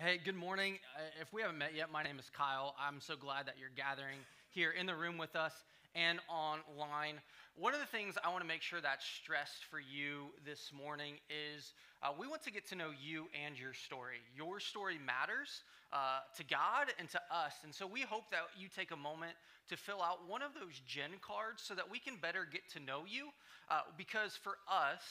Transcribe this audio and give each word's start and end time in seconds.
Hey, 0.00 0.20
good 0.24 0.36
morning. 0.36 0.78
Uh, 0.96 1.00
If 1.20 1.32
we 1.32 1.42
haven't 1.42 1.58
met 1.58 1.74
yet, 1.74 1.90
my 1.90 2.04
name 2.04 2.20
is 2.20 2.30
Kyle. 2.30 2.76
I'm 2.78 3.00
so 3.00 3.16
glad 3.16 3.46
that 3.46 3.56
you're 3.58 3.74
gathering 3.74 4.18
here 4.50 4.70
in 4.70 4.86
the 4.86 4.94
room 4.94 5.18
with 5.18 5.34
us 5.34 5.52
and 5.96 6.20
online. 6.28 7.16
One 7.56 7.74
of 7.74 7.80
the 7.80 7.86
things 7.86 8.14
I 8.22 8.28
want 8.28 8.42
to 8.42 8.46
make 8.46 8.62
sure 8.62 8.80
that's 8.80 9.04
stressed 9.04 9.64
for 9.64 9.80
you 9.80 10.26
this 10.46 10.70
morning 10.72 11.14
is 11.26 11.72
uh, 12.00 12.12
we 12.16 12.28
want 12.28 12.44
to 12.44 12.52
get 12.52 12.64
to 12.68 12.76
know 12.76 12.90
you 12.94 13.26
and 13.44 13.58
your 13.58 13.74
story. 13.74 14.18
Your 14.36 14.60
story 14.60 14.98
matters 15.04 15.64
uh, 15.92 16.20
to 16.36 16.44
God 16.44 16.94
and 17.00 17.10
to 17.10 17.20
us. 17.34 17.54
And 17.64 17.74
so 17.74 17.84
we 17.84 18.02
hope 18.02 18.30
that 18.30 18.42
you 18.56 18.68
take 18.68 18.92
a 18.92 18.96
moment 18.96 19.32
to 19.68 19.76
fill 19.76 20.00
out 20.00 20.28
one 20.28 20.42
of 20.42 20.54
those 20.54 20.78
gen 20.86 21.18
cards 21.20 21.60
so 21.66 21.74
that 21.74 21.90
we 21.90 21.98
can 21.98 22.14
better 22.22 22.46
get 22.46 22.62
to 22.74 22.78
know 22.78 23.02
you. 23.04 23.30
Uh, 23.68 23.80
because 23.96 24.36
for 24.36 24.58
us, 24.70 25.02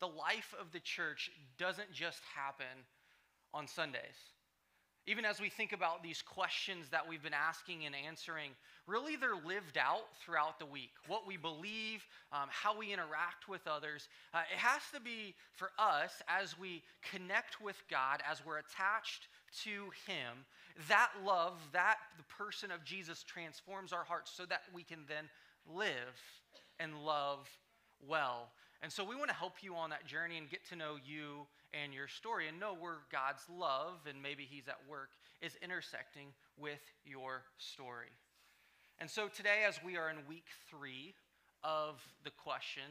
the 0.00 0.08
life 0.08 0.54
of 0.58 0.72
the 0.72 0.80
church 0.80 1.30
doesn't 1.58 1.92
just 1.92 2.22
happen 2.34 2.88
on 3.54 3.66
Sundays. 3.66 4.30
Even 5.06 5.24
as 5.24 5.40
we 5.40 5.48
think 5.48 5.72
about 5.72 6.02
these 6.02 6.22
questions 6.22 6.88
that 6.90 7.08
we've 7.08 7.22
been 7.22 7.34
asking 7.34 7.86
and 7.86 7.94
answering, 7.94 8.50
really 8.86 9.16
they're 9.16 9.34
lived 9.34 9.78
out 9.78 10.04
throughout 10.22 10.58
the 10.58 10.66
week. 10.66 10.90
What 11.06 11.26
we 11.26 11.36
believe, 11.36 12.06
um, 12.32 12.48
how 12.50 12.76
we 12.76 12.92
interact 12.92 13.48
with 13.48 13.66
others. 13.66 14.08
Uh, 14.34 14.42
it 14.52 14.58
has 14.58 14.82
to 14.94 15.00
be 15.00 15.34
for 15.54 15.70
us 15.78 16.22
as 16.28 16.58
we 16.58 16.82
connect 17.10 17.60
with 17.62 17.82
God, 17.90 18.22
as 18.30 18.44
we're 18.44 18.58
attached 18.58 19.28
to 19.64 19.90
Him, 20.06 20.44
that 20.88 21.10
love, 21.24 21.58
that 21.72 21.96
the 22.18 22.24
person 22.24 22.70
of 22.70 22.84
Jesus 22.84 23.24
transforms 23.24 23.92
our 23.92 24.04
hearts 24.04 24.30
so 24.32 24.44
that 24.46 24.62
we 24.72 24.82
can 24.82 25.00
then 25.08 25.24
live 25.66 26.20
and 26.78 27.04
love 27.04 27.48
well. 28.06 28.50
And 28.82 28.92
so 28.92 29.04
we 29.04 29.16
want 29.16 29.28
to 29.28 29.36
help 29.36 29.62
you 29.62 29.74
on 29.74 29.90
that 29.90 30.06
journey 30.06 30.38
and 30.38 30.48
get 30.48 30.66
to 30.68 30.76
know 30.76 30.96
you 31.04 31.46
and 31.72 31.94
your 31.94 32.08
story 32.08 32.48
and 32.48 32.58
know 32.58 32.74
where 32.74 32.98
God's 33.10 33.42
love 33.48 34.06
and 34.08 34.22
maybe 34.22 34.46
He's 34.48 34.68
at 34.68 34.78
work 34.88 35.10
is 35.40 35.56
intersecting 35.62 36.28
with 36.58 36.80
your 37.04 37.42
story. 37.58 38.10
And 38.98 39.08
so 39.08 39.28
today, 39.28 39.64
as 39.66 39.80
we 39.84 39.96
are 39.96 40.10
in 40.10 40.16
week 40.28 40.46
three 40.68 41.14
of 41.64 42.00
the 42.24 42.30
question 42.30 42.84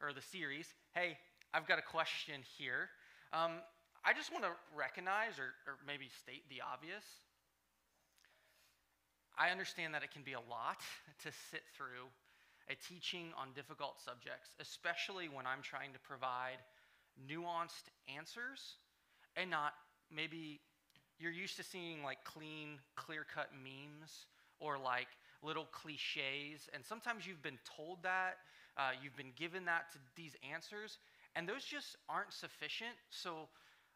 or 0.00 0.12
the 0.12 0.22
series, 0.22 0.74
hey, 0.94 1.18
I've 1.52 1.66
got 1.66 1.78
a 1.78 1.82
question 1.82 2.42
here. 2.58 2.90
Um, 3.32 3.58
I 4.04 4.12
just 4.12 4.32
want 4.32 4.44
to 4.44 4.52
recognize 4.76 5.38
or, 5.38 5.56
or 5.66 5.78
maybe 5.86 6.08
state 6.22 6.48
the 6.48 6.62
obvious. 6.62 7.02
I 9.36 9.50
understand 9.50 9.94
that 9.94 10.02
it 10.02 10.10
can 10.10 10.22
be 10.22 10.34
a 10.34 10.44
lot 10.50 10.82
to 11.24 11.30
sit 11.50 11.62
through 11.74 12.06
a 12.70 12.76
teaching 12.76 13.32
on 13.36 13.48
difficult 13.54 13.96
subjects, 13.98 14.54
especially 14.60 15.28
when 15.28 15.46
I'm 15.46 15.62
trying 15.62 15.92
to 15.92 15.98
provide 15.98 16.60
nuanced 17.28 17.90
answers 18.14 18.76
and 19.36 19.50
not 19.50 19.74
maybe 20.14 20.60
you're 21.18 21.32
used 21.32 21.56
to 21.56 21.62
seeing 21.62 22.02
like 22.02 22.22
clean, 22.24 22.78
clear 22.94 23.24
cut 23.24 23.50
memes 23.52 24.26
or 24.60 24.78
like 24.78 25.08
little 25.42 25.66
cliches. 25.72 26.68
And 26.74 26.84
sometimes 26.84 27.26
you've 27.26 27.42
been 27.42 27.58
told 27.76 28.02
that, 28.02 28.38
uh, 28.76 28.90
you've 29.02 29.16
been 29.16 29.32
given 29.36 29.64
that 29.64 29.90
to 29.92 29.98
these 30.16 30.36
answers, 30.52 30.98
and 31.34 31.48
those 31.48 31.64
just 31.64 31.96
aren't 32.08 32.32
sufficient. 32.32 32.94
So 33.10 33.48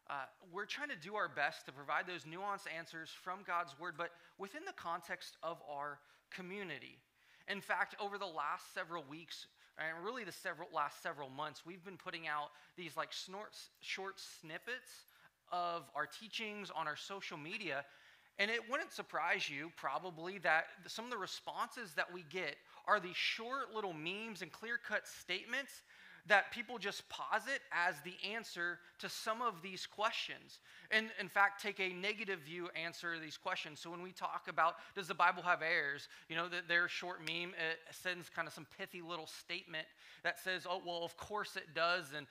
uh, 0.09 0.25
we're 0.51 0.65
trying 0.65 0.89
to 0.89 0.95
do 0.95 1.15
our 1.15 1.29
best 1.29 1.65
to 1.65 1.71
provide 1.71 2.07
those 2.07 2.23
nuanced 2.23 2.67
answers 2.75 3.09
from 3.09 3.39
God's 3.47 3.77
word, 3.79 3.95
but 3.97 4.11
within 4.37 4.63
the 4.65 4.73
context 4.73 5.37
of 5.43 5.57
our 5.69 5.99
community. 6.29 6.97
In 7.47 7.61
fact, 7.61 7.95
over 7.99 8.17
the 8.17 8.25
last 8.25 8.73
several 8.73 9.03
weeks, 9.09 9.47
and 9.77 10.05
really 10.05 10.23
the 10.23 10.31
several, 10.31 10.67
last 10.73 11.01
several 11.01 11.29
months, 11.29 11.63
we've 11.65 11.83
been 11.83 11.97
putting 11.97 12.27
out 12.27 12.49
these 12.77 12.95
like 12.95 13.11
snorts, 13.11 13.69
short 13.81 14.19
snippets 14.19 15.05
of 15.51 15.83
our 15.95 16.05
teachings 16.05 16.71
on 16.75 16.87
our 16.87 16.95
social 16.95 17.37
media. 17.37 17.85
And 18.39 18.49
it 18.49 18.61
wouldn't 18.69 18.91
surprise 18.91 19.49
you, 19.49 19.71
probably, 19.75 20.39
that 20.39 20.65
some 20.87 21.05
of 21.05 21.11
the 21.11 21.17
responses 21.17 21.93
that 21.93 22.11
we 22.11 22.23
get 22.29 22.55
are 22.87 22.99
these 22.99 23.15
short 23.15 23.73
little 23.73 23.93
memes 23.93 24.41
and 24.41 24.51
clear 24.51 24.77
cut 24.77 25.07
statements 25.07 25.83
that 26.25 26.51
people 26.51 26.77
just 26.77 27.07
posit 27.09 27.59
as 27.71 27.95
the 28.05 28.13
answer 28.33 28.79
to 28.99 29.09
some 29.09 29.41
of 29.41 29.61
these 29.61 29.85
questions. 29.85 30.59
And 30.89 31.07
in 31.19 31.27
fact, 31.27 31.61
take 31.61 31.81
a 31.81 31.89
negative 31.89 32.39
view 32.39 32.69
answer 32.81 33.15
to 33.15 33.19
these 33.19 33.37
questions. 33.37 33.81
So 33.81 33.91
when 33.91 34.01
we 34.01 34.13
talk 34.13 34.47
about 34.47 34.75
does 34.95 35.07
the 35.07 35.13
Bible 35.13 35.43
have 35.43 35.61
errors, 35.61 36.07
you 36.29 36.37
know, 36.37 36.47
that 36.47 36.69
their 36.69 36.87
short 36.87 37.19
meme 37.19 37.53
sends 37.91 38.29
kind 38.29 38.47
of 38.47 38.53
some 38.53 38.65
pithy 38.77 39.01
little 39.01 39.27
statement 39.27 39.85
that 40.23 40.39
says, 40.39 40.65
oh, 40.69 40.81
well, 40.85 41.03
of 41.03 41.17
course 41.17 41.57
it 41.57 41.75
does, 41.75 42.13
and, 42.15 42.25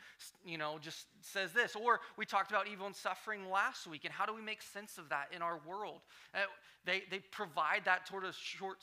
you 0.44 0.56
know, 0.56 0.78
just 0.81 1.06
says 1.20 1.52
this. 1.52 1.76
Or 1.76 2.00
we 2.16 2.25
talked 2.25 2.50
about 2.50 2.66
evil 2.69 2.86
and 2.86 2.97
suffering 2.97 3.50
last 3.50 3.86
week, 3.86 4.06
and 4.06 4.12
how 4.12 4.25
do 4.25 4.34
we 4.34 4.42
make 4.42 4.62
sense 4.62 4.97
of 4.97 5.10
that 5.10 5.26
in 5.36 5.42
our 5.42 5.60
world? 5.69 6.00
Uh, 6.34 6.38
they, 6.86 7.02
they 7.10 7.19
provide 7.31 7.82
that 7.84 8.08
sort 8.08 8.25
of 8.25 8.34
short 8.34 8.78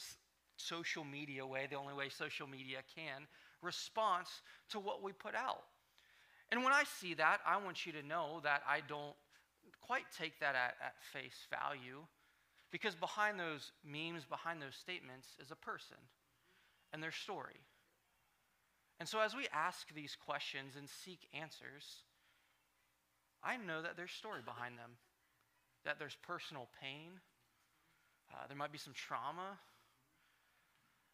social 0.57 1.03
media 1.03 1.45
way, 1.45 1.67
the 1.67 1.77
only 1.77 1.93
way 1.95 2.09
social 2.09 2.45
media 2.45 2.79
can 2.95 3.27
response 3.61 4.29
to 4.69 4.79
what 4.79 5.03
we 5.03 5.11
put 5.11 5.35
out. 5.35 5.63
And 6.51 6.63
when 6.63 6.73
I 6.73 6.83
see 6.99 7.13
that, 7.15 7.39
I 7.45 7.57
want 7.57 7.85
you 7.85 7.91
to 7.93 8.03
know 8.03 8.39
that 8.43 8.63
I 8.67 8.81
don't 8.87 9.15
quite 9.81 10.05
take 10.17 10.39
that 10.39 10.55
at, 10.55 10.75
at 10.83 10.95
face 11.13 11.47
value 11.49 12.01
because 12.71 12.95
behind 12.95 13.39
those 13.39 13.71
memes, 13.83 14.25
behind 14.25 14.61
those 14.61 14.75
statements, 14.75 15.27
is 15.41 15.51
a 15.51 15.55
person 15.55 15.97
and 16.93 17.01
their 17.01 17.11
story. 17.11 17.59
And 18.99 19.07
so 19.07 19.19
as 19.19 19.35
we 19.35 19.47
ask 19.53 19.93
these 19.93 20.15
questions 20.15 20.75
and 20.77 20.87
seek 20.89 21.27
answers, 21.33 22.03
I 23.43 23.57
know 23.57 23.81
that 23.81 23.95
there's 23.95 24.11
story 24.11 24.41
behind 24.43 24.77
them, 24.77 24.91
that 25.85 25.97
there's 25.97 26.17
personal 26.27 26.67
pain, 26.81 27.11
uh, 28.33 28.47
there 28.47 28.57
might 28.57 28.71
be 28.71 28.77
some 28.77 28.93
trauma, 28.93 29.57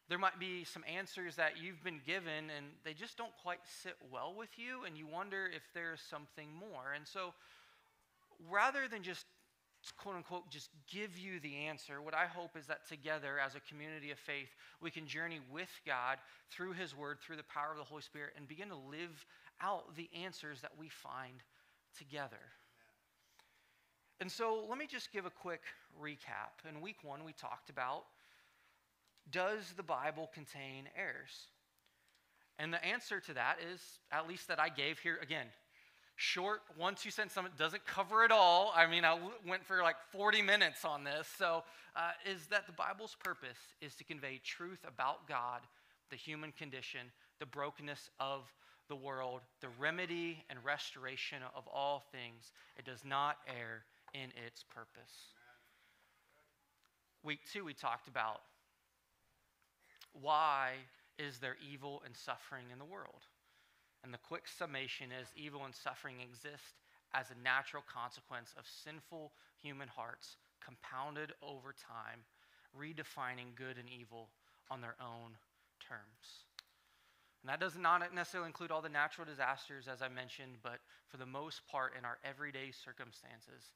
there 0.08 0.18
might 0.18 0.38
be 0.38 0.64
some 0.64 0.84
answers 0.86 1.36
that 1.36 1.54
you've 1.60 1.82
been 1.82 2.00
given 2.06 2.50
and 2.56 2.66
they 2.84 2.92
just 2.92 3.16
don't 3.16 3.32
quite 3.42 3.58
sit 3.82 3.96
well 4.12 4.34
with 4.36 4.50
you, 4.56 4.84
and 4.84 4.96
you 4.96 5.06
wonder 5.06 5.50
if 5.54 5.62
there's 5.74 6.00
something 6.00 6.48
more. 6.54 6.92
And 6.94 7.06
so, 7.06 7.34
rather 8.50 8.86
than 8.88 9.02
just 9.02 9.26
quote 9.96 10.16
unquote 10.16 10.50
just 10.50 10.70
give 10.92 11.18
you 11.18 11.40
the 11.40 11.54
answer, 11.54 12.00
what 12.00 12.14
I 12.14 12.26
hope 12.26 12.56
is 12.56 12.66
that 12.66 12.88
together 12.88 13.38
as 13.44 13.54
a 13.54 13.60
community 13.60 14.10
of 14.12 14.18
faith, 14.18 14.48
we 14.80 14.90
can 14.90 15.06
journey 15.06 15.40
with 15.52 15.70
God 15.84 16.18
through 16.50 16.72
His 16.72 16.96
Word, 16.96 17.18
through 17.20 17.36
the 17.36 17.44
power 17.44 17.72
of 17.72 17.78
the 17.78 17.84
Holy 17.84 18.02
Spirit, 18.02 18.34
and 18.36 18.46
begin 18.46 18.68
to 18.68 18.76
live 18.76 19.26
out 19.60 19.96
the 19.96 20.08
answers 20.24 20.60
that 20.60 20.72
we 20.78 20.88
find 20.88 21.42
together. 21.98 22.52
And 24.20 24.30
so, 24.30 24.64
let 24.68 24.78
me 24.78 24.86
just 24.86 25.12
give 25.12 25.26
a 25.26 25.30
quick 25.30 25.62
recap. 26.00 26.68
In 26.68 26.80
week 26.80 26.98
one, 27.02 27.24
we 27.24 27.32
talked 27.32 27.70
about 27.70 28.04
does 29.30 29.74
the 29.76 29.82
Bible 29.82 30.30
contain 30.32 30.88
errors? 30.96 31.48
And 32.58 32.72
the 32.72 32.84
answer 32.84 33.20
to 33.20 33.34
that 33.34 33.56
is, 33.72 33.80
at 34.10 34.28
least 34.28 34.48
that 34.48 34.58
I 34.58 34.68
gave 34.68 34.98
here 34.98 35.18
again, 35.22 35.46
short, 36.16 36.62
one, 36.76 36.94
two 36.94 37.10
sentence 37.10 37.34
summit 37.34 37.56
doesn't 37.58 37.84
cover 37.86 38.24
it 38.24 38.30
all. 38.32 38.72
I 38.74 38.86
mean, 38.86 39.04
I 39.04 39.18
went 39.46 39.64
for 39.64 39.82
like 39.82 39.96
40 40.12 40.42
minutes 40.42 40.84
on 40.84 41.04
this. 41.04 41.28
So, 41.38 41.64
uh, 41.94 42.10
is 42.30 42.46
that 42.48 42.66
the 42.66 42.72
Bible's 42.72 43.16
purpose 43.22 43.58
is 43.80 43.94
to 43.96 44.04
convey 44.04 44.40
truth 44.42 44.80
about 44.86 45.28
God, 45.28 45.60
the 46.10 46.16
human 46.16 46.52
condition, 46.52 47.00
the 47.38 47.46
brokenness 47.46 48.10
of 48.18 48.42
the 48.88 48.96
world, 48.96 49.40
the 49.60 49.68
remedy 49.78 50.44
and 50.48 50.58
restoration 50.64 51.38
of 51.54 51.66
all 51.68 52.04
things. 52.12 52.52
It 52.78 52.84
does 52.84 53.04
not 53.04 53.38
err 53.48 53.84
in 54.14 54.30
its 54.46 54.62
purpose. 54.62 55.34
Week 57.22 57.40
two, 57.52 57.64
we 57.64 57.74
talked 57.74 58.08
about 58.08 58.40
why 60.20 60.72
is 61.18 61.38
there 61.38 61.56
evil 61.60 62.02
and 62.04 62.16
suffering 62.16 62.66
in 62.72 62.78
the 62.78 62.84
world? 62.84 63.24
And 64.04 64.12
the 64.12 64.18
quick 64.18 64.46
summation 64.46 65.10
is 65.10 65.28
evil 65.36 65.64
and 65.64 65.74
suffering 65.74 66.20
exist 66.20 66.78
as 67.14 67.30
a 67.30 67.42
natural 67.42 67.82
consequence 67.86 68.54
of 68.58 68.64
sinful 68.66 69.32
human 69.62 69.88
hearts 69.88 70.36
compounded 70.64 71.32
over 71.42 71.74
time, 71.74 72.22
redefining 72.76 73.54
good 73.54 73.78
and 73.78 73.88
evil 73.88 74.28
on 74.70 74.80
their 74.80 74.96
own 75.00 75.34
terms. 75.80 76.44
And 77.42 77.50
that 77.50 77.60
does 77.60 77.76
not 77.76 78.02
necessarily 78.14 78.48
include 78.48 78.70
all 78.70 78.82
the 78.82 78.88
natural 78.88 79.26
disasters, 79.26 79.86
as 79.86 80.02
I 80.02 80.08
mentioned, 80.08 80.58
but 80.62 80.80
for 81.08 81.16
the 81.16 81.26
most 81.26 81.62
part, 81.70 81.94
in 81.96 82.04
our 82.04 82.18
everyday 82.24 82.72
circumstances, 82.72 83.74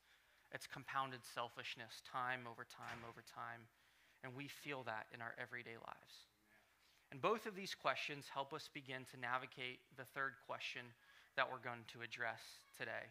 it's 0.52 0.66
compounded 0.66 1.20
selfishness 1.22 2.02
time 2.02 2.50
over 2.50 2.66
time 2.66 2.98
over 3.08 3.22
time. 3.22 3.62
And 4.24 4.34
we 4.34 4.48
feel 4.48 4.82
that 4.84 5.06
in 5.14 5.22
our 5.22 5.34
everyday 5.38 5.78
lives. 5.78 6.29
And 7.10 7.20
both 7.20 7.46
of 7.46 7.56
these 7.56 7.74
questions 7.74 8.26
help 8.32 8.52
us 8.52 8.68
begin 8.72 9.04
to 9.10 9.20
navigate 9.20 9.80
the 9.96 10.04
third 10.14 10.34
question 10.46 10.82
that 11.36 11.50
we're 11.50 11.58
going 11.58 11.84
to 11.92 12.02
address 12.02 12.40
today. 12.78 13.10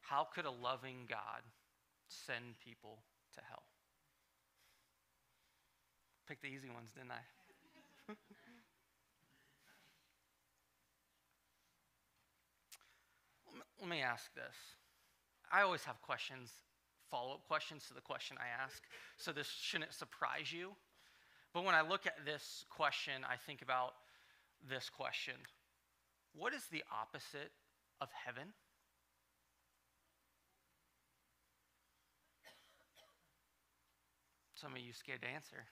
How 0.00 0.26
could 0.34 0.46
a 0.46 0.50
loving 0.50 1.06
God 1.08 1.42
send 2.08 2.58
people 2.64 2.98
to 3.34 3.40
hell? 3.48 3.62
Pick 6.26 6.42
the 6.42 6.48
easy 6.48 6.70
ones, 6.70 6.90
didn't 6.94 7.12
I? 7.12 7.22
Let 13.80 13.88
me 13.90 14.00
ask 14.00 14.32
this 14.34 14.56
I 15.52 15.62
always 15.62 15.84
have 15.84 16.00
questions, 16.02 16.50
follow 17.10 17.34
up 17.34 17.46
questions 17.46 17.84
to 17.88 17.94
the 17.94 18.00
question 18.00 18.36
I 18.40 18.62
ask, 18.62 18.82
so 19.18 19.32
this 19.32 19.48
shouldn't 19.48 19.92
surprise 19.92 20.52
you. 20.52 20.72
But 21.52 21.64
when 21.64 21.74
I 21.74 21.82
look 21.82 22.06
at 22.06 22.24
this 22.24 22.64
question, 22.70 23.12
I 23.28 23.36
think 23.36 23.62
about 23.62 23.94
this 24.68 24.88
question 24.88 25.34
What 26.34 26.54
is 26.54 26.64
the 26.70 26.82
opposite 26.90 27.52
of 28.00 28.08
heaven? 28.24 28.48
Some 34.54 34.72
of 34.72 34.78
you 34.78 34.92
scared 34.92 35.22
to 35.22 35.28
answer. 35.28 35.66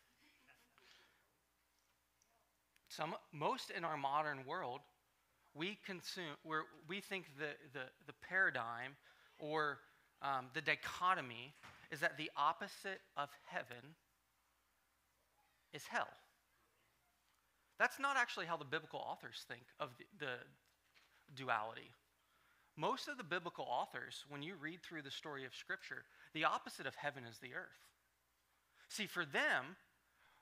Some, 2.88 3.15
most 3.33 3.71
in 3.71 3.85
our 3.85 3.97
modern 3.97 4.44
world, 4.44 4.81
we 5.55 5.79
consume, 5.87 6.35
we 6.44 6.56
we 6.88 7.00
think 7.00 7.26
the, 7.38 7.50
the, 7.73 7.87
the 8.06 8.12
paradigm 8.29 8.97
or 9.38 9.79
um, 10.23 10.47
the 10.55 10.61
dichotomy 10.61 11.55
is 11.91 12.00
that 12.00 12.19
the 12.19 12.31
opposite 12.37 13.00
of 13.17 13.29
heaven 13.47 13.94
is 15.73 15.87
hell. 15.87 16.09
That's 17.79 17.99
not 17.99 18.17
actually 18.17 18.47
how 18.47 18.57
the 18.57 18.65
biblical 18.65 19.01
authors 19.01 19.45
think 19.49 19.63
of 19.79 19.89
the, 19.97 20.05
the 20.19 20.35
duality. 21.35 21.91
Most 22.77 23.09
of 23.09 23.17
the 23.17 23.25
biblical 23.25 23.67
authors, 23.69 24.25
when 24.29 24.43
you 24.43 24.55
read 24.61 24.83
through 24.83 25.03
the 25.03 25.11
story 25.11 25.45
of 25.45 25.55
Scripture, 25.55 26.05
the 26.35 26.45
opposite 26.45 26.87
of 26.87 26.95
heaven 26.95 27.25
is 27.25 27.39
the 27.39 27.55
earth. 27.55 27.89
See, 28.89 29.07
for 29.07 29.25
them, 29.25 29.77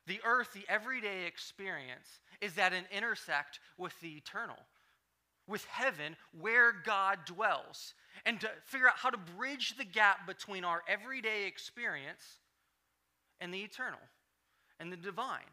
the 0.07 0.21
earth, 0.25 0.53
the 0.53 0.65
everyday 0.69 1.27
experience, 1.27 2.21
is 2.41 2.57
at 2.59 2.73
an 2.73 2.85
intersect 2.91 3.61
with 3.77 3.99
the 4.01 4.17
eternal, 4.17 4.59
with 5.47 5.65
heaven 5.67 6.17
where 6.39 6.73
God 6.73 7.21
dwells. 7.25 7.95
And 8.27 8.41
to 8.41 8.49
figure 8.65 8.89
out 8.89 8.97
how 8.97 9.11
to 9.11 9.19
bridge 9.37 9.77
the 9.77 9.85
gap 9.85 10.27
between 10.27 10.65
our 10.65 10.83
everyday 10.89 11.47
experience 11.47 12.39
and 13.41 13.55
the 13.55 13.63
eternal 13.63 14.01
and 14.81 14.93
the 14.93 14.97
divine. 14.97 15.51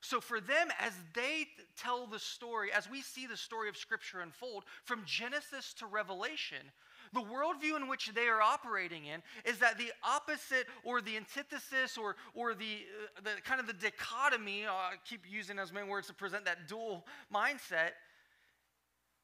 So, 0.00 0.20
for 0.20 0.40
them, 0.40 0.68
as 0.78 0.92
they 1.14 1.48
tell 1.76 2.06
the 2.06 2.20
story, 2.20 2.70
as 2.72 2.88
we 2.88 3.02
see 3.02 3.26
the 3.26 3.36
story 3.36 3.68
of 3.68 3.76
Scripture 3.76 4.20
unfold 4.20 4.64
from 4.84 5.02
Genesis 5.04 5.74
to 5.74 5.86
Revelation, 5.86 6.70
the 7.12 7.20
worldview 7.20 7.76
in 7.76 7.88
which 7.88 8.12
they 8.14 8.28
are 8.28 8.40
operating 8.40 9.06
in 9.06 9.22
is 9.44 9.58
that 9.58 9.76
the 9.76 9.90
opposite 10.04 10.66
or 10.84 11.00
the 11.00 11.16
antithesis 11.16 11.98
or, 11.98 12.14
or 12.34 12.54
the, 12.54 12.84
uh, 13.16 13.20
the 13.24 13.40
kind 13.42 13.60
of 13.60 13.66
the 13.66 13.72
dichotomy, 13.72 14.66
uh, 14.66 14.72
I 14.72 14.94
keep 15.04 15.22
using 15.28 15.58
as 15.58 15.72
many 15.72 15.88
words 15.88 16.06
to 16.08 16.14
present 16.14 16.44
that 16.44 16.68
dual 16.68 17.04
mindset, 17.34 17.92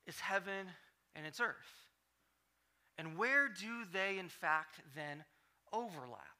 is 0.06 0.18
heaven 0.18 0.66
and 1.14 1.26
it's 1.26 1.40
earth. 1.40 1.54
And 2.98 3.16
where 3.16 3.48
do 3.48 3.84
they, 3.92 4.18
in 4.18 4.28
fact, 4.28 4.80
then 4.94 5.24
overlap? 5.72 6.33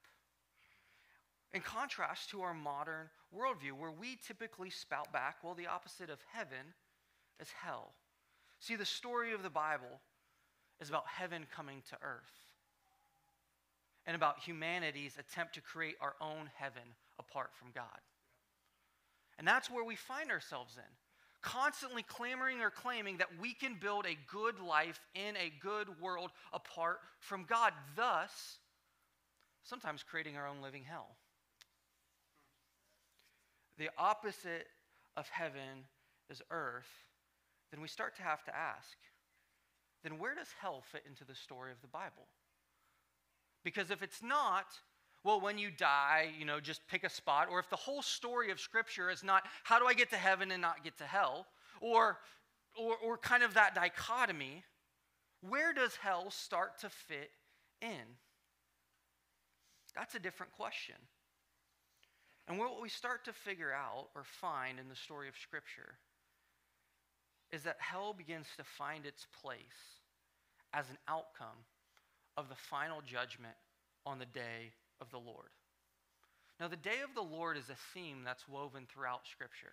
In 1.54 1.60
contrast 1.60 2.30
to 2.30 2.42
our 2.42 2.52
modern 2.52 3.08
worldview, 3.32 3.78
where 3.78 3.92
we 3.92 4.18
typically 4.26 4.70
spout 4.70 5.12
back, 5.12 5.36
well, 5.44 5.54
the 5.54 5.68
opposite 5.68 6.10
of 6.10 6.18
heaven 6.32 6.74
is 7.40 7.48
hell. 7.62 7.92
See, 8.58 8.74
the 8.74 8.84
story 8.84 9.32
of 9.32 9.44
the 9.44 9.50
Bible 9.50 10.00
is 10.80 10.88
about 10.88 11.04
heaven 11.06 11.46
coming 11.54 11.82
to 11.90 11.96
earth 12.02 12.32
and 14.04 14.16
about 14.16 14.40
humanity's 14.40 15.16
attempt 15.16 15.54
to 15.54 15.60
create 15.60 15.94
our 16.00 16.16
own 16.20 16.50
heaven 16.56 16.82
apart 17.20 17.50
from 17.54 17.68
God. 17.72 18.00
And 19.38 19.46
that's 19.46 19.70
where 19.70 19.84
we 19.84 19.94
find 19.94 20.32
ourselves 20.32 20.76
in. 20.76 20.82
Constantly 21.40 22.02
clamoring 22.02 22.62
or 22.62 22.70
claiming 22.70 23.18
that 23.18 23.38
we 23.40 23.54
can 23.54 23.76
build 23.80 24.06
a 24.06 24.18
good 24.26 24.58
life 24.58 24.98
in 25.14 25.36
a 25.36 25.52
good 25.60 26.00
world 26.00 26.30
apart 26.52 26.98
from 27.20 27.44
God, 27.44 27.72
thus, 27.94 28.58
sometimes 29.62 30.02
creating 30.02 30.36
our 30.36 30.48
own 30.48 30.60
living 30.60 30.82
hell. 30.82 31.16
The 33.78 33.90
opposite 33.98 34.66
of 35.16 35.28
heaven 35.28 35.86
is 36.30 36.42
earth, 36.50 36.90
then 37.70 37.80
we 37.80 37.88
start 37.88 38.16
to 38.16 38.22
have 38.22 38.44
to 38.44 38.56
ask 38.56 38.96
then 40.04 40.18
where 40.18 40.34
does 40.34 40.48
hell 40.60 40.84
fit 40.92 41.02
into 41.08 41.24
the 41.24 41.34
story 41.34 41.72
of 41.72 41.80
the 41.80 41.88
Bible? 41.88 42.28
Because 43.64 43.90
if 43.90 44.02
it's 44.02 44.22
not, 44.22 44.66
well, 45.24 45.40
when 45.40 45.56
you 45.56 45.70
die, 45.70 46.28
you 46.38 46.44
know, 46.44 46.60
just 46.60 46.86
pick 46.86 47.02
a 47.02 47.08
spot, 47.08 47.48
or 47.50 47.58
if 47.58 47.70
the 47.70 47.76
whole 47.76 48.02
story 48.02 48.50
of 48.50 48.60
Scripture 48.60 49.10
is 49.10 49.24
not 49.24 49.44
how 49.64 49.78
do 49.78 49.86
I 49.86 49.94
get 49.94 50.10
to 50.10 50.16
heaven 50.16 50.52
and 50.52 50.60
not 50.60 50.84
get 50.84 50.98
to 50.98 51.04
hell, 51.04 51.46
or, 51.80 52.18
or, 52.78 52.96
or 53.02 53.16
kind 53.16 53.42
of 53.42 53.54
that 53.54 53.74
dichotomy, 53.74 54.62
where 55.40 55.72
does 55.72 55.96
hell 55.96 56.30
start 56.30 56.78
to 56.80 56.90
fit 56.90 57.30
in? 57.80 58.18
That's 59.96 60.14
a 60.14 60.18
different 60.18 60.52
question. 60.52 60.96
And 62.46 62.58
what 62.58 62.80
we 62.80 62.88
start 62.88 63.24
to 63.24 63.32
figure 63.32 63.72
out 63.72 64.08
or 64.14 64.22
find 64.24 64.78
in 64.78 64.88
the 64.88 64.96
story 64.96 65.28
of 65.28 65.34
Scripture 65.36 65.94
is 67.52 67.62
that 67.62 67.76
hell 67.78 68.12
begins 68.12 68.46
to 68.56 68.64
find 68.64 69.06
its 69.06 69.26
place 69.42 69.58
as 70.72 70.90
an 70.90 70.98
outcome 71.08 71.64
of 72.36 72.48
the 72.48 72.54
final 72.54 73.00
judgment 73.00 73.54
on 74.04 74.18
the 74.18 74.26
day 74.26 74.72
of 75.00 75.10
the 75.10 75.18
Lord. 75.18 75.48
Now, 76.60 76.68
the 76.68 76.76
day 76.76 77.00
of 77.02 77.14
the 77.14 77.22
Lord 77.22 77.56
is 77.56 77.70
a 77.70 77.76
theme 77.94 78.22
that's 78.24 78.48
woven 78.48 78.86
throughout 78.92 79.26
Scripture. 79.26 79.72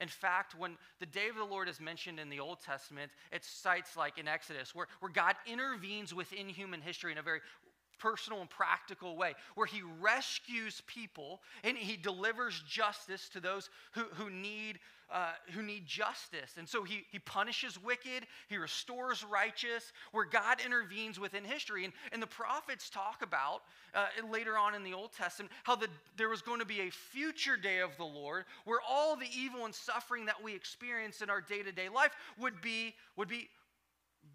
In 0.00 0.08
fact, 0.08 0.54
when 0.58 0.76
the 1.00 1.06
day 1.06 1.28
of 1.28 1.36
the 1.36 1.44
Lord 1.44 1.68
is 1.68 1.80
mentioned 1.80 2.20
in 2.20 2.28
the 2.28 2.40
Old 2.40 2.60
Testament, 2.60 3.10
it 3.32 3.44
cites 3.44 3.96
like 3.96 4.18
in 4.18 4.28
Exodus, 4.28 4.74
where, 4.74 4.86
where 5.00 5.10
God 5.10 5.34
intervenes 5.46 6.14
within 6.14 6.48
human 6.48 6.80
history 6.80 7.12
in 7.12 7.18
a 7.18 7.22
very 7.22 7.40
personal 7.98 8.40
and 8.40 8.50
practical 8.50 9.16
way, 9.16 9.34
where 9.54 9.66
he 9.66 9.82
rescues 10.00 10.82
people 10.86 11.40
and 11.64 11.76
he 11.76 11.96
delivers 11.96 12.62
justice 12.68 13.28
to 13.30 13.40
those 13.40 13.70
who, 13.92 14.02
who, 14.14 14.30
need, 14.30 14.78
uh, 15.10 15.32
who 15.52 15.62
need 15.62 15.86
justice. 15.86 16.54
And 16.58 16.68
so 16.68 16.84
he, 16.84 17.04
he 17.10 17.18
punishes 17.18 17.82
wicked, 17.82 18.26
he 18.48 18.56
restores 18.56 19.24
righteous, 19.24 19.92
where 20.12 20.24
God 20.24 20.58
intervenes 20.64 21.18
within 21.18 21.44
history. 21.44 21.84
And, 21.84 21.92
and 22.12 22.22
the 22.22 22.26
prophets 22.26 22.90
talk 22.90 23.22
about 23.22 23.62
uh, 23.94 24.06
later 24.30 24.58
on 24.58 24.74
in 24.74 24.82
the 24.82 24.92
Old 24.92 25.12
Testament 25.12 25.52
how 25.62 25.76
the, 25.76 25.88
there 26.16 26.28
was 26.28 26.42
going 26.42 26.60
to 26.60 26.66
be 26.66 26.80
a 26.80 26.90
future 26.90 27.56
day 27.56 27.80
of 27.80 27.96
the 27.96 28.04
Lord 28.04 28.44
where 28.64 28.80
all 28.86 29.16
the 29.16 29.28
evil 29.34 29.64
and 29.64 29.74
suffering 29.74 30.26
that 30.26 30.42
we 30.42 30.54
experience 30.54 31.22
in 31.22 31.30
our 31.30 31.40
day 31.40 31.62
to 31.62 31.72
day 31.72 31.88
life 31.88 32.12
would 32.38 32.60
be, 32.60 32.94
would 33.16 33.28
be 33.28 33.48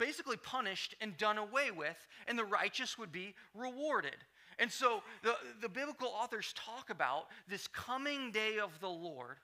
basically 0.01 0.38
punished 0.38 0.95
and 1.00 1.15
done 1.15 1.38
away 1.38 1.69
with, 1.69 2.07
and 2.27 2.38
the 2.38 2.44
righteous 2.44 2.98
would 2.98 3.12
be 3.12 3.36
rewarded. 3.53 4.18
And 4.57 4.71
so 4.71 5.03
the, 5.22 5.36
the 5.62 5.70
biblical 5.70 6.08
authors 6.08 6.53
talk 6.55 6.89
about 6.89 7.27
this 7.48 7.67
coming 7.67 8.31
day 8.31 8.58
of 8.58 8.72
the 8.79 8.89
Lord 8.89 9.38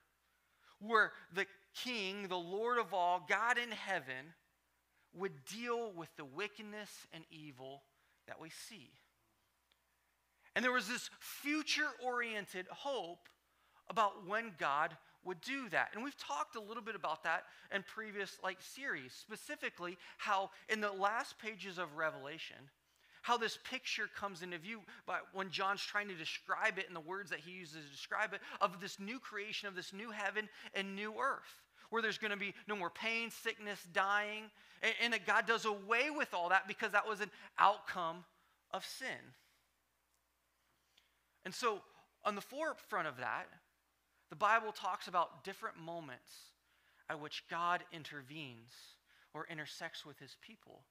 where 0.79 1.11
the 1.33 1.45
king, 1.83 2.27
the 2.27 2.35
Lord 2.35 2.79
of 2.79 2.91
all, 2.91 3.23
God 3.29 3.59
in 3.59 3.69
heaven, 3.69 4.33
would 5.13 5.45
deal 5.45 5.91
with 5.95 6.09
the 6.17 6.25
wickedness 6.25 6.89
and 7.13 7.23
evil 7.29 7.83
that 8.27 8.39
we 8.41 8.49
see. 8.49 8.89
And 10.55 10.65
there 10.65 10.71
was 10.71 10.87
this 10.87 11.11
future 11.19 11.89
oriented 12.03 12.65
hope 12.69 13.29
about 13.89 14.27
when 14.27 14.53
God 14.57 14.97
would 15.27 15.41
do 15.41 15.69
that. 15.69 15.89
And 15.93 16.03
we've 16.03 16.17
talked 16.17 16.55
a 16.55 16.61
little 16.61 16.81
bit 16.81 16.95
about 16.95 17.23
that 17.23 17.43
in 17.73 17.83
previous 17.83 18.37
like 18.43 18.57
series, 18.61 19.13
specifically 19.13 19.97
how 20.17 20.49
in 20.69 20.81
the 20.81 20.91
last 20.91 21.37
pages 21.37 21.77
of 21.77 21.95
Revelation, 21.97 22.57
how 23.21 23.37
this 23.37 23.59
picture 23.69 24.09
comes 24.15 24.41
into 24.41 24.57
view 24.57 24.79
by 25.05 25.19
when 25.33 25.49
John's 25.49 25.81
trying 25.81 26.07
to 26.07 26.15
describe 26.15 26.79
it 26.79 26.87
in 26.87 26.93
the 26.93 26.99
words 26.99 27.29
that 27.29 27.39
he 27.39 27.51
uses 27.51 27.85
to 27.85 27.91
describe 27.91 28.33
it 28.33 28.39
of 28.61 28.79
this 28.79 28.99
new 28.99 29.19
creation 29.19 29.67
of 29.67 29.75
this 29.75 29.91
new 29.93 30.11
heaven 30.11 30.47
and 30.73 30.95
new 30.95 31.13
earth 31.19 31.61
where 31.89 32.01
there's 32.01 32.17
going 32.17 32.31
to 32.31 32.37
be 32.37 32.53
no 32.67 32.75
more 32.75 32.89
pain, 32.89 33.29
sickness, 33.29 33.79
dying, 33.93 34.43
and, 34.81 34.93
and 35.03 35.13
that 35.13 35.25
God 35.25 35.45
does 35.45 35.65
away 35.65 36.09
with 36.09 36.33
all 36.33 36.49
that 36.49 36.67
because 36.67 36.91
that 36.91 37.07
was 37.07 37.21
an 37.21 37.31
outcome 37.59 38.23
of 38.71 38.85
sin. 38.85 39.07
And 41.45 41.53
so, 41.53 41.81
on 42.25 42.35
the 42.35 42.41
forefront 42.41 43.07
of 43.07 43.17
that, 43.17 43.47
the 44.29 44.35
Bible 44.35 44.71
talks 44.71 45.07
about 45.07 45.43
different 45.43 45.77
moments 45.77 46.31
at 47.09 47.19
which 47.19 47.43
God 47.49 47.83
intervenes 47.91 48.73
or 49.33 49.47
intersects 49.49 50.05
with 50.05 50.19
his 50.19 50.35
people 50.41 50.81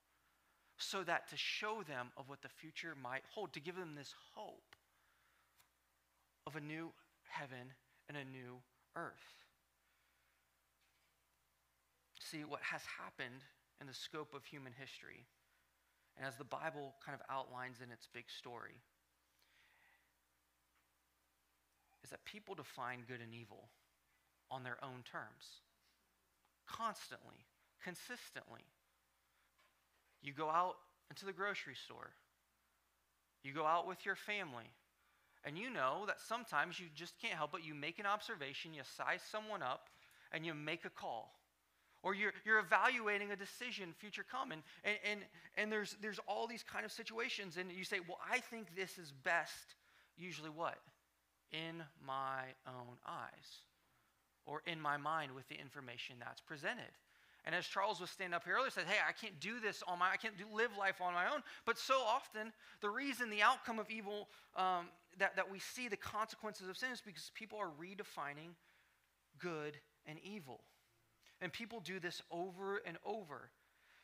so 0.78 1.02
that 1.04 1.28
to 1.30 1.36
show 1.36 1.82
them 1.86 2.08
of 2.16 2.28
what 2.28 2.42
the 2.42 2.48
future 2.48 2.94
might 3.02 3.22
hold, 3.34 3.52
to 3.52 3.60
give 3.60 3.76
them 3.76 3.94
this 3.94 4.14
hope 4.34 4.76
of 6.46 6.56
a 6.56 6.60
new 6.60 6.90
heaven 7.28 7.72
and 8.08 8.16
a 8.16 8.24
new 8.24 8.56
earth. 8.94 9.44
See, 12.20 12.44
what 12.44 12.60
has 12.62 12.82
happened 12.98 13.44
in 13.80 13.86
the 13.86 13.94
scope 13.94 14.34
of 14.34 14.44
human 14.44 14.72
history, 14.78 15.26
and 16.16 16.26
as 16.26 16.36
the 16.36 16.44
Bible 16.44 16.94
kind 17.04 17.18
of 17.18 17.24
outlines 17.34 17.78
in 17.82 17.90
its 17.90 18.08
big 18.12 18.24
story, 18.28 18.80
is 22.06 22.10
that 22.10 22.24
people 22.24 22.54
define 22.54 23.00
good 23.08 23.20
and 23.20 23.34
evil 23.34 23.68
on 24.48 24.62
their 24.62 24.78
own 24.80 25.02
terms. 25.10 25.60
Constantly, 26.68 27.44
consistently. 27.82 28.62
You 30.22 30.32
go 30.32 30.48
out 30.48 30.76
into 31.10 31.26
the 31.26 31.32
grocery 31.32 31.74
store 31.74 32.10
You 33.42 33.52
go 33.52 33.66
out 33.66 33.86
with 33.86 34.04
your 34.06 34.16
family, 34.16 34.70
and 35.44 35.58
you 35.58 35.70
know 35.70 36.04
that 36.06 36.20
sometimes 36.20 36.80
you 36.80 36.86
just 36.94 37.18
can't 37.20 37.34
help 37.34 37.52
but 37.52 37.64
you 37.64 37.74
make 37.74 37.98
an 37.98 38.06
observation, 38.06 38.74
you 38.74 38.82
size 38.96 39.20
someone 39.30 39.62
up, 39.62 39.88
and 40.32 40.46
you 40.46 40.54
make 40.54 40.84
a 40.84 40.90
call. 40.90 41.32
Or 42.02 42.14
you're, 42.14 42.32
you're 42.44 42.60
evaluating 42.60 43.32
a 43.32 43.36
decision 43.36 43.94
future 43.98 44.24
come. 44.30 44.52
And, 44.52 44.62
and, 44.84 44.96
and, 45.10 45.20
and 45.56 45.72
there's, 45.72 45.96
there's 46.00 46.20
all 46.28 46.46
these 46.46 46.62
kind 46.62 46.84
of 46.84 46.92
situations. 46.92 47.56
And 47.56 47.72
you 47.72 47.84
say, 47.84 47.98
well, 48.06 48.18
I 48.30 48.38
think 48.38 48.76
this 48.76 48.98
is 48.98 49.12
best. 49.24 49.74
Usually 50.16 50.50
what? 50.50 50.78
In 51.52 51.82
my 52.04 52.42
own 52.66 52.96
eyes. 53.06 53.62
Or 54.44 54.62
in 54.66 54.80
my 54.80 54.96
mind 54.96 55.32
with 55.34 55.48
the 55.48 55.60
information 55.60 56.16
that's 56.18 56.40
presented. 56.40 56.92
And 57.46 57.54
as 57.54 57.64
Charles 57.64 58.00
was 58.00 58.10
standing 58.10 58.34
up 58.34 58.44
here 58.44 58.56
earlier, 58.56 58.70
said, 58.70 58.86
"Hey, 58.86 58.98
I 59.08 59.12
can't 59.12 59.38
do 59.38 59.60
this 59.60 59.82
on 59.86 60.00
my, 60.00 60.10
I 60.10 60.16
can't 60.16 60.36
do, 60.36 60.44
live 60.52 60.76
life 60.76 61.00
on 61.00 61.14
my 61.14 61.32
own." 61.32 61.42
But 61.64 61.78
so 61.78 62.00
often, 62.00 62.52
the 62.80 62.90
reason 62.90 63.30
the 63.30 63.42
outcome 63.42 63.78
of 63.78 63.88
evil 63.88 64.28
um, 64.56 64.88
that 65.18 65.36
that 65.36 65.48
we 65.48 65.60
see 65.60 65.86
the 65.86 65.96
consequences 65.96 66.68
of 66.68 66.76
sin 66.76 66.90
is 66.90 67.00
because 67.00 67.30
people 67.34 67.58
are 67.58 67.70
redefining 67.80 68.54
good 69.38 69.78
and 70.06 70.18
evil, 70.24 70.60
and 71.40 71.52
people 71.52 71.78
do 71.80 72.00
this 72.00 72.20
over 72.32 72.78
and 72.84 72.98
over, 73.04 73.50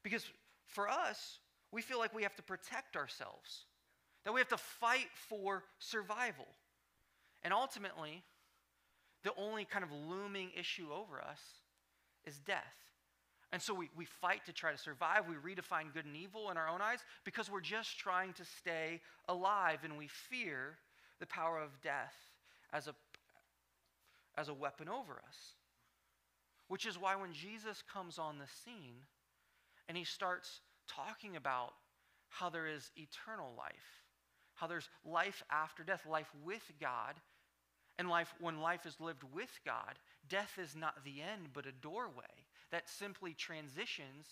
because 0.04 0.24
for 0.66 0.88
us, 0.88 1.40
we 1.72 1.82
feel 1.82 1.98
like 1.98 2.14
we 2.14 2.22
have 2.22 2.36
to 2.36 2.42
protect 2.42 2.96
ourselves, 2.96 3.66
that 4.24 4.32
we 4.32 4.38
have 4.38 4.48
to 4.48 4.56
fight 4.56 5.08
for 5.14 5.64
survival, 5.80 6.46
and 7.42 7.52
ultimately, 7.52 8.22
the 9.24 9.32
only 9.36 9.64
kind 9.64 9.84
of 9.84 9.90
looming 9.92 10.50
issue 10.58 10.88
over 10.92 11.20
us 11.20 11.40
is 12.24 12.38
death. 12.38 12.76
And 13.52 13.60
so 13.60 13.74
we, 13.74 13.90
we 13.94 14.06
fight 14.06 14.46
to 14.46 14.52
try 14.52 14.72
to 14.72 14.78
survive. 14.78 15.24
We 15.28 15.34
redefine 15.34 15.92
good 15.92 16.06
and 16.06 16.16
evil 16.16 16.50
in 16.50 16.56
our 16.56 16.68
own 16.68 16.80
eyes 16.80 17.00
because 17.24 17.50
we're 17.50 17.60
just 17.60 17.98
trying 17.98 18.32
to 18.34 18.44
stay 18.44 19.00
alive 19.28 19.80
and 19.84 19.98
we 19.98 20.08
fear 20.08 20.78
the 21.20 21.26
power 21.26 21.60
of 21.60 21.80
death 21.82 22.14
as 22.72 22.88
a, 22.88 22.94
as 24.38 24.48
a 24.48 24.54
weapon 24.54 24.88
over 24.88 25.20
us. 25.28 25.36
Which 26.68 26.86
is 26.86 26.98
why 26.98 27.14
when 27.16 27.34
Jesus 27.34 27.82
comes 27.92 28.18
on 28.18 28.38
the 28.38 28.46
scene 28.64 28.96
and 29.86 29.98
he 29.98 30.04
starts 30.04 30.60
talking 30.88 31.36
about 31.36 31.74
how 32.30 32.48
there 32.48 32.66
is 32.66 32.90
eternal 32.96 33.52
life, 33.58 34.02
how 34.54 34.66
there's 34.66 34.88
life 35.04 35.42
after 35.50 35.84
death, 35.84 36.06
life 36.08 36.30
with 36.42 36.72
God, 36.80 37.16
and 37.98 38.08
life 38.08 38.34
when 38.40 38.60
life 38.60 38.86
is 38.86 39.00
lived 39.00 39.22
with 39.34 39.50
God, 39.64 39.98
death 40.28 40.58
is 40.58 40.74
not 40.74 41.04
the 41.04 41.20
end 41.20 41.48
but 41.52 41.66
a 41.66 41.72
doorway 41.72 42.46
that 42.70 42.88
simply 42.88 43.34
transitions 43.34 44.26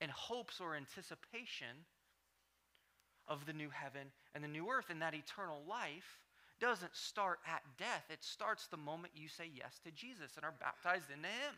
in 0.00 0.10
hopes 0.10 0.60
or 0.60 0.76
anticipation 0.76 1.84
of 3.26 3.46
the 3.46 3.52
new 3.52 3.70
heaven 3.70 4.08
and 4.34 4.44
the 4.44 4.48
new 4.48 4.68
earth. 4.70 4.90
And 4.90 5.02
that 5.02 5.14
eternal 5.14 5.62
life 5.68 6.20
doesn't 6.60 6.94
start 6.94 7.40
at 7.46 7.62
death, 7.78 8.04
it 8.10 8.22
starts 8.22 8.68
the 8.68 8.76
moment 8.76 9.12
you 9.16 9.28
say 9.28 9.50
yes 9.52 9.80
to 9.84 9.90
Jesus 9.90 10.36
and 10.36 10.44
are 10.44 10.54
baptized 10.60 11.10
into 11.10 11.28
Him. 11.28 11.54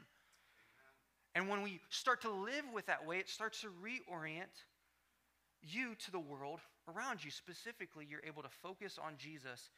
And 1.34 1.50
when 1.50 1.60
we 1.60 1.80
start 1.90 2.22
to 2.22 2.30
live 2.30 2.64
with 2.72 2.86
that 2.86 3.06
way, 3.06 3.18
it 3.18 3.28
starts 3.28 3.60
to 3.60 3.68
reorient 3.68 4.64
you 5.62 5.94
to 6.06 6.10
the 6.10 6.18
world 6.18 6.60
around 6.88 7.22
you. 7.22 7.30
Specifically, 7.30 8.06
you're 8.08 8.24
able 8.26 8.42
to 8.42 8.48
focus 8.48 8.98
on 9.02 9.14
Jesus 9.18 9.68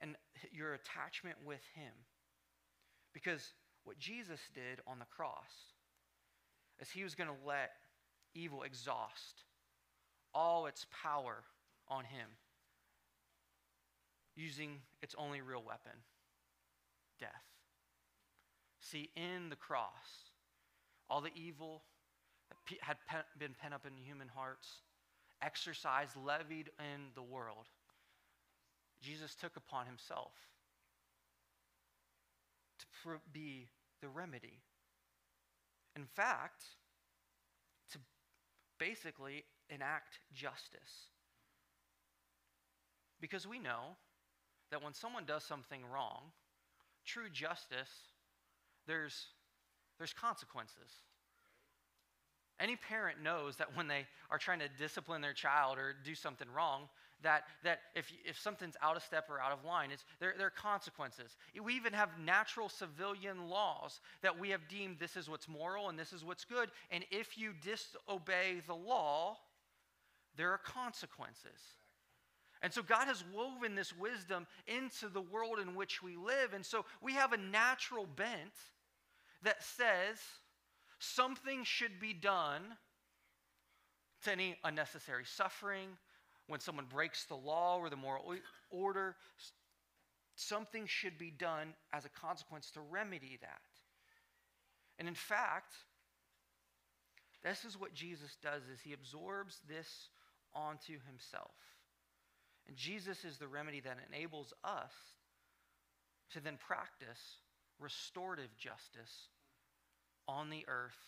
and 0.00 0.16
your 0.52 0.74
attachment 0.74 1.36
with 1.44 1.62
Him. 1.74 1.92
Because 3.12 3.52
what 3.84 3.98
Jesus 3.98 4.40
did 4.54 4.80
on 4.86 4.98
the 4.98 5.06
cross 5.06 5.72
is 6.80 6.90
he 6.90 7.04
was 7.04 7.14
going 7.14 7.30
to 7.30 7.46
let 7.46 7.70
evil 8.34 8.62
exhaust 8.62 9.44
all 10.34 10.66
its 10.66 10.86
power 11.02 11.44
on 11.88 12.04
him 12.04 12.28
using 14.34 14.80
its 15.02 15.14
only 15.16 15.40
real 15.40 15.62
weapon 15.64 15.92
death. 17.18 17.30
See, 18.80 19.08
in 19.16 19.48
the 19.48 19.56
cross, 19.56 20.30
all 21.08 21.22
the 21.22 21.30
evil 21.34 21.84
that 22.50 22.78
had 22.82 23.24
been 23.38 23.54
pent 23.58 23.72
up 23.72 23.86
in 23.86 23.96
human 23.96 24.28
hearts, 24.28 24.68
exercised, 25.40 26.16
levied 26.16 26.70
in 26.78 27.06
the 27.14 27.22
world, 27.22 27.68
Jesus 29.06 29.36
took 29.36 29.56
upon 29.56 29.86
himself 29.86 30.32
to 32.80 32.86
be 33.32 33.68
the 34.02 34.08
remedy 34.08 34.62
in 35.96 36.04
fact, 36.04 36.62
to 37.90 37.98
basically 38.78 39.44
enact 39.70 40.20
justice. 40.34 41.08
Because 43.20 43.46
we 43.48 43.58
know 43.58 43.96
that 44.70 44.84
when 44.84 44.92
someone 44.92 45.24
does 45.24 45.42
something 45.42 45.80
wrong, 45.90 46.32
true 47.06 47.30
justice, 47.32 47.88
there's, 48.86 49.28
there's 49.98 50.12
consequences. 50.12 51.00
Any 52.60 52.76
parent 52.76 53.22
knows 53.22 53.56
that 53.56 53.74
when 53.74 53.88
they 53.88 54.06
are 54.30 54.38
trying 54.38 54.58
to 54.60 54.68
discipline 54.78 55.22
their 55.22 55.32
child 55.32 55.78
or 55.78 55.94
do 56.04 56.14
something 56.14 56.48
wrong, 56.54 56.88
that, 57.22 57.44
that 57.64 57.80
if, 57.94 58.12
if 58.24 58.38
something's 58.38 58.76
out 58.82 58.96
of 58.96 59.02
step 59.02 59.28
or 59.30 59.40
out 59.40 59.52
of 59.52 59.64
line, 59.64 59.90
it's, 59.90 60.04
there, 60.20 60.34
there 60.36 60.48
are 60.48 60.50
consequences. 60.50 61.36
We 61.62 61.74
even 61.74 61.92
have 61.92 62.10
natural 62.22 62.68
civilian 62.68 63.48
laws 63.48 64.00
that 64.22 64.38
we 64.38 64.50
have 64.50 64.68
deemed 64.68 64.98
this 64.98 65.16
is 65.16 65.28
what's 65.28 65.48
moral 65.48 65.88
and 65.88 65.98
this 65.98 66.12
is 66.12 66.24
what's 66.24 66.44
good. 66.44 66.70
And 66.90 67.04
if 67.10 67.38
you 67.38 67.52
disobey 67.62 68.62
the 68.66 68.74
law, 68.74 69.38
there 70.36 70.52
are 70.52 70.58
consequences. 70.58 71.60
And 72.62 72.72
so 72.72 72.82
God 72.82 73.06
has 73.06 73.24
woven 73.34 73.74
this 73.74 73.96
wisdom 73.96 74.46
into 74.66 75.08
the 75.08 75.20
world 75.20 75.58
in 75.60 75.74
which 75.74 76.02
we 76.02 76.16
live. 76.16 76.52
And 76.54 76.64
so 76.64 76.84
we 77.02 77.12
have 77.12 77.32
a 77.32 77.36
natural 77.36 78.06
bent 78.06 78.54
that 79.42 79.62
says 79.62 80.18
something 80.98 81.64
should 81.64 82.00
be 82.00 82.12
done 82.12 82.62
to 84.24 84.32
any 84.32 84.56
unnecessary 84.64 85.24
suffering, 85.24 85.88
when 86.48 86.60
someone 86.60 86.86
breaks 86.86 87.24
the 87.24 87.34
law 87.34 87.78
or 87.78 87.90
the 87.90 87.96
moral 87.96 88.34
order, 88.70 89.16
something 90.36 90.86
should 90.86 91.18
be 91.18 91.30
done 91.30 91.74
as 91.92 92.04
a 92.04 92.08
consequence 92.08 92.70
to 92.72 92.80
remedy 92.80 93.38
that. 93.40 93.60
And 94.98 95.08
in 95.08 95.14
fact, 95.14 95.74
this 97.42 97.64
is 97.64 97.78
what 97.78 97.94
Jesus 97.94 98.36
does 98.42 98.62
is 98.72 98.80
he 98.80 98.92
absorbs 98.92 99.60
this 99.68 100.08
onto 100.54 100.98
himself. 101.06 101.54
And 102.66 102.76
Jesus 102.76 103.24
is 103.24 103.38
the 103.38 103.46
remedy 103.46 103.80
that 103.80 103.98
enables 104.12 104.52
us 104.64 104.92
to 106.32 106.40
then 106.40 106.58
practice 106.58 107.20
restorative 107.78 108.56
justice 108.56 109.28
on 110.26 110.50
the 110.50 110.64
earth 110.66 110.98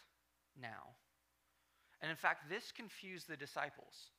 now. 0.61 0.95
And 2.01 2.11
in 2.11 2.17
fact, 2.17 2.49
this 2.49 2.71
confused 2.71 3.29
the 3.29 3.37
disciples. 3.37 4.11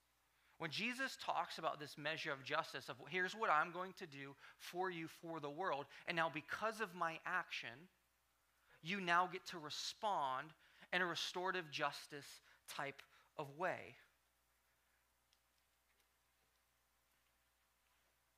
When 0.59 0.69
Jesus 0.69 1.17
talks 1.25 1.57
about 1.57 1.79
this 1.79 1.97
measure 1.97 2.33
of 2.33 2.43
justice, 2.43 2.89
of 2.89 2.97
here's 3.09 3.33
what 3.33 3.49
I'm 3.49 3.71
going 3.71 3.93
to 3.97 4.05
do 4.05 4.35
for 4.57 4.91
you 4.91 5.07
for 5.21 5.39
the 5.39 5.49
world, 5.49 5.85
and 6.05 6.15
now 6.17 6.29
because 6.33 6.81
of 6.81 6.93
my 6.93 7.17
action, 7.25 7.87
you 8.83 8.99
now 8.99 9.29
get 9.31 9.45
to 9.47 9.57
respond 9.57 10.47
in 10.91 11.01
a 11.01 11.05
restorative 11.05 11.71
justice 11.71 12.41
type 12.75 13.01
of 13.37 13.47
way. 13.57 13.95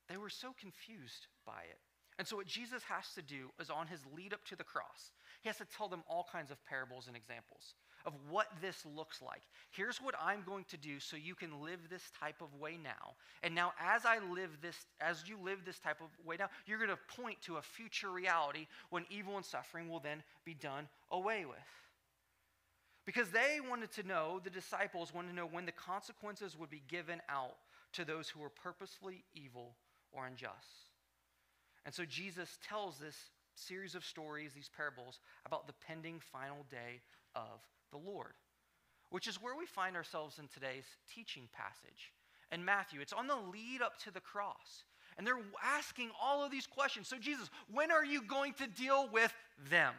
They 0.08 0.18
were 0.18 0.30
so 0.30 0.54
confused 0.60 1.26
by 1.44 1.64
it. 1.72 1.80
And 2.20 2.28
so, 2.28 2.36
what 2.36 2.46
Jesus 2.46 2.84
has 2.84 3.06
to 3.16 3.24
do 3.24 3.50
is 3.60 3.72
on 3.72 3.88
his 3.88 4.02
lead 4.16 4.32
up 4.32 4.46
to 4.46 4.56
the 4.56 4.64
cross, 4.64 5.12
he 5.42 5.50
has 5.50 5.58
to 5.58 5.66
tell 5.66 5.88
them 5.88 6.04
all 6.08 6.28
kinds 6.32 6.52
of 6.52 6.64
parables 6.66 7.08
and 7.08 7.16
examples 7.16 7.74
of 8.06 8.14
what 8.30 8.48
this 8.62 8.86
looks 8.96 9.22
like. 9.22 9.42
Here's 9.72 9.98
what 9.98 10.16
I'm 10.22 10.44
going 10.46 10.66
to 10.66 10.78
do 10.78 11.00
so 11.00 11.16
you 11.18 11.36
can 11.36 11.62
live 11.62 11.80
this 11.90 12.12
type 12.20 12.42
of 12.42 12.54
way 12.60 12.78
now. 12.82 13.16
And 13.44 13.56
now, 13.56 13.74
as 13.80 14.06
I 14.06 14.20
live 14.34 14.58
this, 14.62 14.76
as 15.00 15.24
you 15.28 15.38
live 15.44 15.60
this 15.66 15.80
type 15.80 16.02
of 16.02 16.10
way 16.26 16.36
now, 16.38 16.50
you're 16.66 16.78
going 16.78 16.90
to 16.90 17.16
point 17.16 17.42
to 17.44 17.58
a 17.58 17.62
future 17.62 18.12
reality 18.12 18.68
when 18.90 19.06
evil 19.10 19.38
and 19.38 19.46
suffering 19.46 19.90
will 19.90 20.00
then 20.00 20.24
be 20.46 20.54
done 20.54 20.88
away 21.12 21.46
with. 21.46 21.58
Because 23.06 23.30
they 23.30 23.60
wanted 23.68 23.92
to 23.94 24.04
know, 24.04 24.40
the 24.44 24.50
disciples 24.50 25.14
wanted 25.14 25.30
to 25.30 25.36
know 25.36 25.48
when 25.48 25.66
the 25.66 25.72
consequences 25.72 26.58
would 26.58 26.70
be 26.70 26.84
given 26.88 27.20
out 27.30 27.56
to 27.94 28.06
those 28.06 28.30
who 28.30 28.40
were 28.40 28.50
purposefully 28.50 29.24
evil 29.34 29.76
or 30.12 30.28
unjust. 30.28 30.92
And 31.86 31.94
so 31.94 32.06
Jesus 32.06 32.60
tells 32.68 33.00
this 33.00 33.16
series 33.56 33.96
of 33.96 34.06
stories, 34.06 34.52
these 34.54 34.70
parables, 34.76 35.20
about 35.46 35.68
the 35.68 35.74
pending 35.86 36.20
final 36.20 36.66
day 36.70 37.02
of 37.36 37.62
the 37.92 37.98
Lord, 37.98 38.34
which 39.10 39.28
is 39.28 39.42
where 39.42 39.56
we 39.56 39.66
find 39.66 39.96
ourselves 39.96 40.40
in 40.40 40.48
today's 40.48 40.86
teaching 41.14 41.48
passage. 41.54 42.14
In 42.52 42.66
Matthew, 42.66 43.00
it's 43.02 43.14
on 43.14 43.28
the 43.28 43.36
lead 43.36 43.82
up 43.82 43.98
to 44.00 44.12
the 44.12 44.20
cross. 44.20 44.84
And 45.18 45.28
they're 45.28 45.40
asking 45.64 46.10
all 46.22 46.44
of 46.44 46.52
these 46.52 46.68
questions. 46.68 47.08
So, 47.08 47.18
Jesus, 47.18 47.50
when 47.72 47.92
are 47.92 48.04
you 48.04 48.22
going 48.22 48.54
to 48.54 48.68
deal 48.68 49.10
with 49.12 49.34
them? 49.70 49.94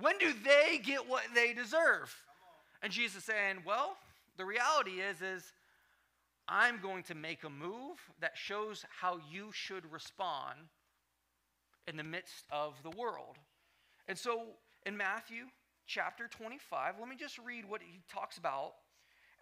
When 0.00 0.18
do 0.18 0.32
they 0.32 0.78
get 0.78 1.08
what 1.08 1.22
they 1.34 1.52
deserve? 1.52 2.14
And 2.82 2.92
Jesus 2.92 3.24
saying, 3.24 3.58
Well, 3.66 3.96
the 4.36 4.44
reality 4.44 5.00
is, 5.00 5.22
is 5.22 5.52
I'm 6.48 6.80
going 6.80 7.04
to 7.04 7.14
make 7.14 7.44
a 7.44 7.50
move 7.50 7.98
that 8.20 8.32
shows 8.34 8.84
how 9.00 9.18
you 9.30 9.50
should 9.52 9.90
respond 9.90 10.58
in 11.86 11.96
the 11.96 12.02
midst 12.02 12.46
of 12.50 12.74
the 12.82 12.90
world. 12.90 13.38
And 14.08 14.18
so 14.18 14.42
in 14.86 14.96
Matthew 14.96 15.44
chapter 15.86 16.28
25, 16.28 16.94
let 16.98 17.08
me 17.08 17.16
just 17.16 17.38
read 17.38 17.64
what 17.68 17.82
he 17.82 18.00
talks 18.12 18.38
about 18.38 18.72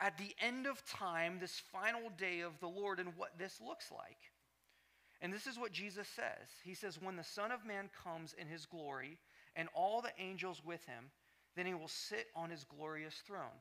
at 0.00 0.18
the 0.18 0.34
end 0.40 0.66
of 0.66 0.84
time, 0.84 1.38
this 1.40 1.62
final 1.72 2.10
day 2.18 2.40
of 2.40 2.58
the 2.60 2.66
Lord, 2.66 2.98
and 2.98 3.12
what 3.16 3.38
this 3.38 3.60
looks 3.64 3.90
like. 3.90 4.18
And 5.20 5.32
this 5.32 5.46
is 5.46 5.58
what 5.58 5.72
Jesus 5.72 6.08
says 6.08 6.48
He 6.64 6.74
says, 6.74 7.00
When 7.00 7.16
the 7.16 7.24
Son 7.24 7.52
of 7.52 7.64
Man 7.64 7.88
comes 8.02 8.34
in 8.38 8.48
his 8.48 8.66
glory, 8.66 9.18
and 9.54 9.68
all 9.74 10.02
the 10.02 10.12
angels 10.18 10.62
with 10.64 10.84
him, 10.86 11.10
then 11.54 11.66
he 11.66 11.74
will 11.74 11.88
sit 11.88 12.26
on 12.34 12.50
his 12.50 12.64
glorious 12.64 13.14
throne. 13.26 13.60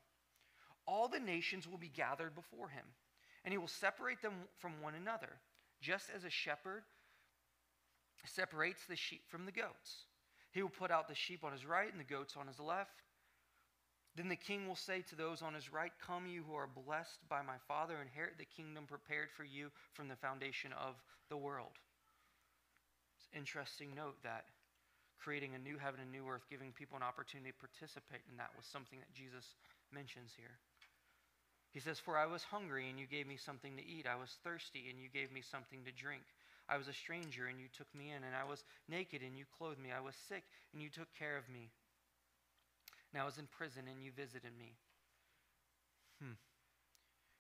All 0.88 1.08
the 1.08 1.20
nations 1.20 1.68
will 1.68 1.78
be 1.78 1.90
gathered 1.90 2.34
before 2.34 2.70
him, 2.70 2.86
and 3.44 3.52
he 3.52 3.58
will 3.58 3.68
separate 3.68 4.22
them 4.22 4.34
from 4.58 4.82
one 4.82 4.96
another, 4.96 5.30
just 5.82 6.10
as 6.16 6.24
a 6.24 6.30
shepherd 6.30 6.84
separates 8.26 8.86
the 8.88 8.96
sheep 8.96 9.24
from 9.28 9.46
the 9.46 9.52
goats. 9.52 10.06
He 10.52 10.62
will 10.62 10.70
put 10.70 10.92
out 10.92 11.08
the 11.08 11.16
sheep 11.16 11.44
on 11.44 11.52
his 11.52 11.66
right 11.66 11.90
and 11.90 12.00
the 12.00 12.06
goats 12.06 12.36
on 12.38 12.48
his 12.48 12.60
left. 12.60 13.04
Then 14.16 14.28
the 14.28 14.36
king 14.36 14.68
will 14.68 14.76
say 14.76 15.02
to 15.10 15.16
those 15.16 15.42
on 15.42 15.54
his 15.54 15.72
right, 15.72 15.92
Come, 16.06 16.28
you 16.28 16.44
who 16.44 16.56
are 16.56 16.68
blessed 16.68 17.20
by 17.30 17.42
my 17.42 17.56
Father, 17.68 17.96
inherit 18.02 18.38
the 18.38 18.46
kingdom 18.46 18.86
prepared 18.86 19.30
for 19.32 19.46
you 19.46 19.72
from 19.94 20.10
the 20.10 20.18
foundation 20.18 20.74
of 20.74 20.96
the 21.30 21.38
world. 21.38 21.80
It's 23.16 23.28
an 23.32 23.40
interesting 23.40 23.96
note 23.96 24.18
that 24.24 24.46
creating 25.18 25.56
a 25.56 25.60
new 25.60 25.78
heaven 25.78 26.02
and 26.02 26.12
new 26.12 26.28
earth, 26.28 26.44
giving 26.50 26.74
people 26.74 26.98
an 26.98 27.04
opportunity 27.04 27.52
to 27.52 27.64
participate 27.64 28.26
in 28.30 28.36
that 28.36 28.52
was 28.58 28.66
something 28.66 29.00
that 29.00 29.14
Jesus 29.14 29.56
mentions 29.94 30.34
here. 30.36 30.58
He 31.72 31.80
says, 31.80 32.00
For 32.00 32.18
I 32.18 32.26
was 32.26 32.44
hungry, 32.44 32.90
and 32.90 33.00
you 33.00 33.06
gave 33.08 33.28
me 33.28 33.38
something 33.38 33.78
to 33.78 33.86
eat. 33.86 34.10
I 34.10 34.20
was 34.20 34.36
thirsty, 34.44 34.90
and 34.90 35.00
you 35.00 35.08
gave 35.08 35.32
me 35.32 35.40
something 35.40 35.86
to 35.86 35.92
drink. 35.94 36.24
I 36.72 36.78
was 36.78 36.88
a 36.88 36.94
stranger, 36.94 37.48
and 37.48 37.60
you 37.60 37.68
took 37.76 37.94
me 37.94 38.12
in. 38.16 38.24
And 38.24 38.34
I 38.34 38.48
was 38.50 38.64
naked, 38.88 39.22
and 39.22 39.38
you 39.38 39.44
clothed 39.58 39.80
me. 39.80 39.90
I 39.92 40.00
was 40.00 40.16
sick, 40.30 40.44
and 40.74 40.82
you 40.82 40.90
took 40.90 41.12
care 41.20 41.36
of 41.36 41.50
me. 41.50 41.70
And 43.12 43.22
I 43.22 43.26
was 43.26 43.38
in 43.38 43.48
prison, 43.52 43.92
and 43.92 44.02
you 44.02 44.12
visited 44.16 44.56
me. 44.58 44.80
Hmm. 46.24 46.40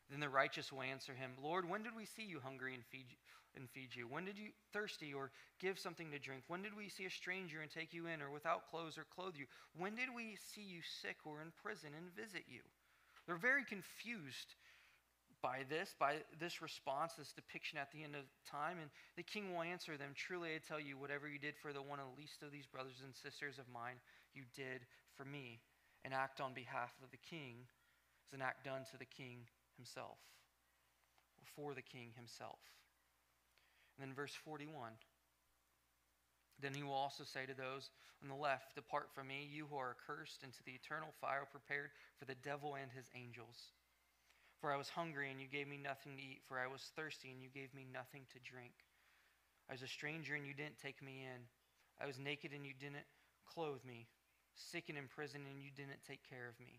Then 0.09 0.19
the 0.19 0.27
righteous 0.27 0.71
will 0.71 0.81
answer 0.81 1.13
him, 1.13 1.31
Lord, 1.41 1.69
when 1.69 1.83
did 1.83 1.95
we 1.95 2.05
see 2.05 2.23
you 2.23 2.41
hungry 2.43 2.75
and 2.75 2.83
feed, 2.91 3.07
and 3.55 3.69
feed 3.69 3.95
you? 3.95 4.03
When 4.03 4.25
did 4.25 4.37
you 4.37 4.51
thirsty 4.73 5.13
or 5.13 5.31
give 5.61 5.79
something 5.79 6.11
to 6.11 6.19
drink? 6.19 6.43
When 6.49 6.61
did 6.61 6.75
we 6.75 6.89
see 6.89 7.05
a 7.05 7.09
stranger 7.09 7.61
and 7.61 7.71
take 7.71 7.93
you 7.93 8.07
in, 8.07 8.21
or 8.21 8.29
without 8.29 8.69
clothes 8.69 8.97
or 8.97 9.05
clothe 9.15 9.35
you? 9.37 9.45
When 9.77 9.95
did 9.95 10.09
we 10.13 10.35
see 10.51 10.61
you 10.67 10.81
sick 11.01 11.15
or 11.23 11.41
in 11.41 11.53
prison 11.63 11.91
and 11.95 12.11
visit 12.13 12.43
you? 12.51 12.59
They're 13.25 13.37
very 13.37 13.63
confused 13.63 14.55
by 15.41 15.65
this, 15.69 15.95
by 15.99 16.21
this 16.39 16.61
response, 16.61 17.13
this 17.17 17.33
depiction 17.33 17.77
at 17.77 17.91
the 17.91 18.03
end 18.03 18.15
of 18.15 18.25
time. 18.49 18.77
And 18.79 18.89
the 19.17 19.23
king 19.23 19.53
will 19.53 19.61
answer 19.61 19.97
them 19.97 20.13
Truly, 20.15 20.55
I 20.55 20.59
tell 20.61 20.79
you, 20.79 20.97
whatever 20.97 21.27
you 21.27 21.39
did 21.39 21.55
for 21.57 21.73
the 21.73 21.81
one 21.81 21.99
of 21.99 22.05
the 22.13 22.19
least 22.21 22.43
of 22.43 22.51
these 22.51 22.65
brothers 22.65 23.01
and 23.03 23.13
sisters 23.15 23.57
of 23.57 23.65
mine, 23.73 23.97
you 24.33 24.43
did 24.55 24.85
for 25.17 25.25
me. 25.25 25.59
An 26.03 26.13
act 26.13 26.41
on 26.41 26.53
behalf 26.53 26.93
of 27.03 27.11
the 27.11 27.21
king 27.21 27.67
is 28.27 28.33
an 28.33 28.41
act 28.41 28.65
done 28.65 28.81
to 28.91 28.97
the 28.97 29.05
king 29.05 29.45
himself, 29.77 30.17
or 31.37 31.45
for 31.55 31.73
the 31.75 31.85
king 31.85 32.09
himself. 32.15 32.59
And 33.97 34.07
then 34.07 34.15
verse 34.15 34.33
41. 34.45 34.93
Then 36.61 36.73
he 36.73 36.83
will 36.83 36.93
also 36.93 37.23
say 37.23 37.45
to 37.45 37.53
those 37.57 37.89
on 38.21 38.29
the 38.29 38.35
left, 38.35 38.75
Depart 38.75 39.09
from 39.13 39.27
me, 39.27 39.49
you 39.51 39.65
who 39.69 39.77
are 39.77 39.97
accursed, 39.97 40.43
into 40.43 40.61
the 40.65 40.73
eternal 40.73 41.09
fire 41.19 41.47
prepared 41.49 41.89
for 42.17 42.25
the 42.25 42.35
devil 42.35 42.77
and 42.77 42.91
his 42.91 43.09
angels. 43.15 43.73
For 44.61 44.71
I 44.71 44.77
was 44.77 44.89
hungry, 44.89 45.33
and 45.33 45.41
you 45.41 45.49
gave 45.49 45.67
me 45.67 45.81
nothing 45.81 46.15
to 46.15 46.21
eat. 46.21 46.45
For 46.45 46.61
I 46.61 46.69
was 46.69 46.93
thirsty, 46.95 47.33
and 47.33 47.41
you 47.41 47.49
gave 47.49 47.73
me 47.73 47.81
nothing 47.91 48.29
to 48.29 48.39
drink. 48.45 48.77
I 49.67 49.73
was 49.73 49.81
a 49.81 49.89
stranger, 49.89 50.37
and 50.37 50.45
you 50.45 50.53
didn't 50.53 50.77
take 50.77 51.01
me 51.01 51.25
in. 51.25 51.41
I 51.97 52.05
was 52.05 52.21
naked, 52.21 52.53
and 52.53 52.61
you 52.63 52.77
didn't 52.77 53.09
clothe 53.49 53.81
me. 53.83 54.05
Sick 54.53 54.85
and 54.89 55.01
in 55.01 55.09
prison, 55.09 55.41
and 55.49 55.65
you 55.65 55.73
didn't 55.73 56.05
take 56.05 56.21
care 56.29 56.45
of 56.45 56.59
me. 56.61 56.77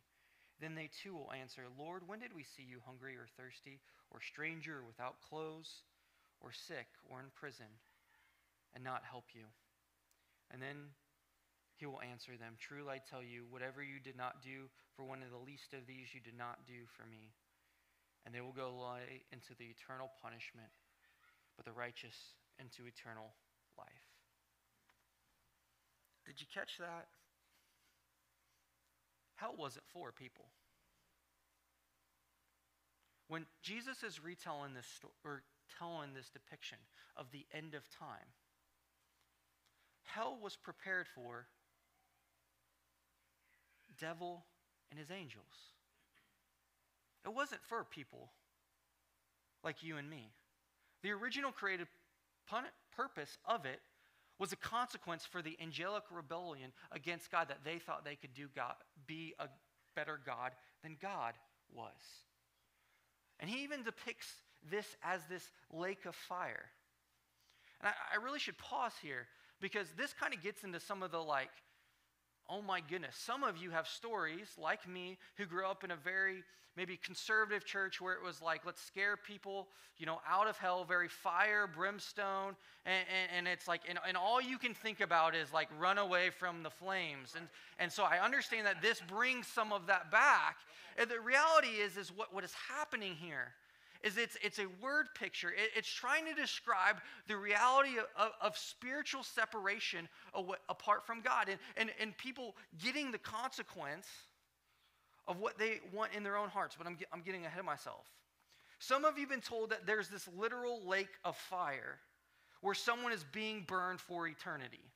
Then 0.63 0.79
they 0.79 0.95
too 1.03 1.13
will 1.13 1.35
answer, 1.35 1.67
Lord, 1.75 2.07
when 2.07 2.23
did 2.23 2.31
we 2.31 2.47
see 2.47 2.63
you 2.63 2.79
hungry 2.87 3.19
or 3.19 3.27
thirsty, 3.35 3.83
or 4.15 4.23
stranger, 4.23 4.79
or 4.79 4.87
without 4.87 5.19
clothes, 5.19 5.83
or 6.41 6.55
sick, 6.55 6.87
or 7.11 7.19
in 7.19 7.35
prison, 7.35 7.83
and 8.79 8.85
not 8.85 9.03
help 9.03 9.35
you? 9.35 9.51
And 10.55 10.63
then 10.63 10.95
he 11.75 11.87
will 11.87 11.99
answer 11.99 12.39
them, 12.39 12.55
Truly 12.63 12.95
I 12.95 13.01
tell 13.03 13.27
you, 13.27 13.43
whatever 13.51 13.83
you 13.83 13.99
did 13.99 14.15
not 14.15 14.39
do 14.39 14.71
for 14.95 15.03
one 15.03 15.19
of 15.19 15.35
the 15.35 15.43
least 15.43 15.75
of 15.75 15.91
these, 15.91 16.15
you 16.15 16.21
did 16.23 16.39
not 16.39 16.63
do 16.63 16.87
for 16.95 17.11
me 17.11 17.35
and 18.25 18.35
they 18.35 18.41
will 18.41 18.53
go 18.53 18.75
lie 18.75 19.23
into 19.33 19.55
the 19.59 19.65
eternal 19.65 20.11
punishment, 20.23 20.71
but 21.57 21.65
the 21.65 21.73
righteous 21.73 22.17
into 22.59 22.87
eternal 22.87 23.35
life. 23.79 24.07
Did 26.27 26.41
you 26.41 26.47
catch 26.53 26.79
that? 26.79 27.09
Hell 29.35 29.55
wasn't 29.59 29.85
for 29.93 30.13
people. 30.13 30.47
When 33.29 33.47
Jesus 33.63 34.03
is 34.03 34.23
retelling 34.23 34.75
this 34.75 34.87
story, 34.87 35.15
or 35.25 35.43
telling 35.79 36.15
this 36.15 36.29
depiction 36.29 36.79
of 37.17 37.27
the 37.33 37.47
end 37.53 37.75
of 37.75 37.83
time, 37.91 38.29
hell 40.05 40.39
was 40.41 40.57
prepared 40.57 41.07
for 41.09 41.47
devil 43.99 44.45
and 44.91 44.99
his 44.99 45.11
angels. 45.11 45.73
It 47.25 47.35
wasn't 47.35 47.63
for 47.65 47.85
people 47.85 48.31
like 49.63 49.83
you 49.83 49.97
and 49.97 50.09
me. 50.09 50.31
The 51.03 51.11
original 51.11 51.53
created 51.53 51.87
purpose 52.95 53.39
of 53.45 53.65
it 53.65 53.81
was 54.39 54.53
a 54.53 54.57
consequence 54.57 55.25
for 55.25 55.43
the 55.43 55.57
angelic 55.63 56.03
rebellion 56.11 56.73
against 56.91 57.31
God 57.31 57.49
that 57.49 57.65
they 57.65 57.79
thought 57.79 58.05
they 58.05 58.17
could 58.17 58.35
do 58.35 58.49
God, 58.55 58.75
be 59.07 59.35
a 59.39 59.47
better 59.95 60.19
God 60.25 60.53
than 60.83 60.97
God 61.01 61.35
was. 61.73 61.93
And 63.41 63.49
he 63.49 63.63
even 63.63 63.83
depicts 63.83 64.29
this 64.71 64.97
as 65.03 65.21
this 65.29 65.51
lake 65.73 66.07
of 66.07 66.15
fire. 66.15 66.65
And 67.81 67.89
I, 67.89 68.19
I 68.19 68.23
really 68.25 68.39
should 68.39 68.59
pause 68.59 68.93
here 69.03 69.27
because 69.61 69.89
this 69.97 70.13
kind 70.13 70.35
of 70.35 70.43
gets 70.43 70.65
into 70.65 70.81
some 70.81 71.03
of 71.03 71.11
the 71.11 71.23
like, 71.23 71.51
oh 72.49 72.63
my 72.63 72.81
goodness, 72.81 73.17
some 73.17 73.45
of 73.45 73.57
you 73.57 73.71
have 73.71 73.87
stories 73.87 74.49
like 74.61 74.89
me 74.89 75.19
who 75.37 75.47
grew 75.47 75.67
up 75.67 75.85
in 75.85 75.91
a 75.91 75.97
very 75.97 76.43
maybe 76.77 76.97
conservative 76.97 77.65
church 77.65 78.01
where 78.01 78.15
it 78.15 78.23
was 78.23 78.41
like, 78.41 78.65
let's 78.65 78.83
scare 78.83 79.17
people, 79.17 79.69
you 79.99 80.07
know, 80.07 80.21
out 80.29 80.47
of 80.47 80.57
hell, 80.57 80.85
very 80.85 81.09
fire, 81.09 81.67
brimstone. 81.67 82.57
And, 82.87 83.05
and, 83.09 83.39
and 83.39 83.49
it's 83.49 83.69
like, 83.69 83.83
and, 83.89 83.99
and 84.09 84.17
all 84.17 84.41
you 84.41 84.59
can 84.59 84.75
think 84.75 85.01
about 85.01 85.35
is 85.35 85.53
like 85.53 85.69
run 85.79 85.99
away 85.99 86.31
from 86.31 86.63
the 86.63 86.71
flames. 86.71 87.35
And, 87.37 87.47
and 87.79 87.93
so 87.93 88.05
I 88.05 88.25
understand 88.25 88.67
that 88.67 88.81
this 88.81 89.01
brings 89.07 89.47
some 89.47 89.73
of 89.73 89.87
that 89.89 90.11
back. 90.11 90.57
And 90.97 91.11
the 91.11 91.21
reality 91.21 91.69
is, 91.69 91.97
is 91.97 92.11
what, 92.11 92.33
what 92.35 92.45
is 92.45 92.55
happening 92.69 93.15
here 93.15 93.53
is 94.03 94.17
it's, 94.17 94.37
it's 94.43 94.59
a 94.59 94.67
word 94.81 95.07
picture. 95.15 95.51
It, 95.51 95.71
it's 95.77 95.89
trying 95.89 96.27
to 96.27 96.35
describe 96.35 96.97
the 97.29 97.37
reality 97.37 97.99
of, 98.19 98.31
of, 98.41 98.57
spiritual 98.57 99.23
separation 99.23 100.09
apart 100.69 101.07
from 101.07 101.21
God 101.21 101.49
and, 101.49 101.59
and, 101.77 101.91
and 102.01 102.17
people 102.19 102.57
getting 102.83 103.13
the 103.13 103.19
consequence 103.19 104.07
of 105.29 105.39
what 105.39 105.59
they 105.59 105.81
want 105.93 106.13
in 106.17 106.23
their 106.23 106.37
own 106.37 106.49
hearts, 106.49 106.75
but 106.77 106.87
I'm, 106.87 106.99
I'm 107.13 107.23
getting 107.23 107.47
ahead 107.47 107.61
of 107.61 107.65
myself. 107.65 108.07
Some 108.79 109.05
of 109.05 109.17
you 109.17 109.23
have 109.23 109.31
been 109.31 109.41
told 109.41 109.71
that 109.71 109.87
there's 109.87 110.09
this 110.09 110.29
literal 110.37 110.81
lake 110.87 111.11
of 111.25 111.37
fire 111.37 111.99
where 112.61 112.75
someone 112.75 113.13
is 113.13 113.25
being 113.33 113.65
burned 113.67 114.01
for 114.01 114.27
eternity. 114.27 114.92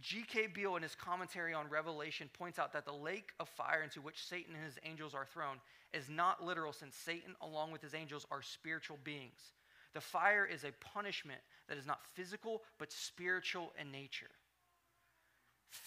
G.K. 0.00 0.48
Beale, 0.48 0.76
in 0.76 0.82
his 0.82 0.94
commentary 0.94 1.54
on 1.54 1.68
Revelation, 1.68 2.28
points 2.36 2.58
out 2.58 2.72
that 2.72 2.84
the 2.84 2.92
lake 2.92 3.30
of 3.40 3.48
fire 3.48 3.82
into 3.82 4.00
which 4.00 4.26
Satan 4.26 4.54
and 4.54 4.64
his 4.64 4.78
angels 4.84 5.14
are 5.14 5.24
thrown 5.24 5.56
is 5.92 6.10
not 6.10 6.44
literal, 6.44 6.72
since 6.72 6.96
Satan, 6.96 7.34
along 7.40 7.70
with 7.70 7.80
his 7.80 7.94
angels, 7.94 8.26
are 8.30 8.42
spiritual 8.42 8.98
beings. 9.04 9.52
The 9.94 10.00
fire 10.00 10.44
is 10.44 10.64
a 10.64 10.72
punishment 10.72 11.40
that 11.68 11.78
is 11.78 11.86
not 11.86 12.00
physical, 12.14 12.62
but 12.78 12.92
spiritual 12.92 13.72
in 13.80 13.92
nature. 13.92 14.30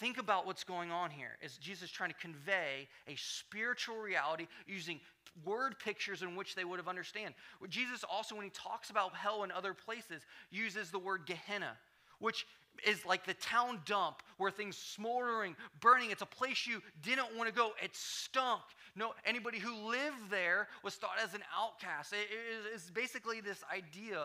Think 0.00 0.18
about 0.18 0.46
what's 0.46 0.64
going 0.64 0.90
on 0.90 1.10
here. 1.10 1.36
Is 1.42 1.56
Jesus 1.56 1.90
trying 1.90 2.10
to 2.10 2.16
convey 2.16 2.88
a 3.06 3.14
spiritual 3.16 3.96
reality 3.96 4.46
using 4.66 5.00
word 5.44 5.78
pictures 5.78 6.22
in 6.22 6.36
which 6.36 6.54
they 6.54 6.64
would 6.64 6.78
have 6.78 6.88
understand? 6.88 7.34
Jesus 7.68 8.04
also, 8.04 8.34
when 8.34 8.44
he 8.44 8.50
talks 8.50 8.90
about 8.90 9.14
hell 9.14 9.44
in 9.44 9.52
other 9.52 9.74
places, 9.74 10.22
uses 10.50 10.90
the 10.90 10.98
word 10.98 11.24
Gehenna, 11.26 11.76
which 12.18 12.46
is 12.86 13.04
like 13.04 13.24
the 13.26 13.34
town 13.34 13.80
dump 13.84 14.22
where 14.36 14.50
things 14.50 14.76
smoldering, 14.76 15.56
burning. 15.80 16.10
It's 16.10 16.22
a 16.22 16.26
place 16.26 16.66
you 16.66 16.82
didn't 17.02 17.36
want 17.36 17.48
to 17.48 17.54
go. 17.54 17.72
It 17.82 17.94
stunk. 17.94 18.62
No, 18.96 19.12
anybody 19.24 19.58
who 19.58 19.88
lived 19.88 20.30
there 20.30 20.68
was 20.82 20.94
thought 20.94 21.18
as 21.22 21.34
an 21.34 21.42
outcast. 21.56 22.12
It 22.12 22.74
is 22.74 22.90
basically 22.90 23.40
this 23.40 23.62
idea 23.74 24.24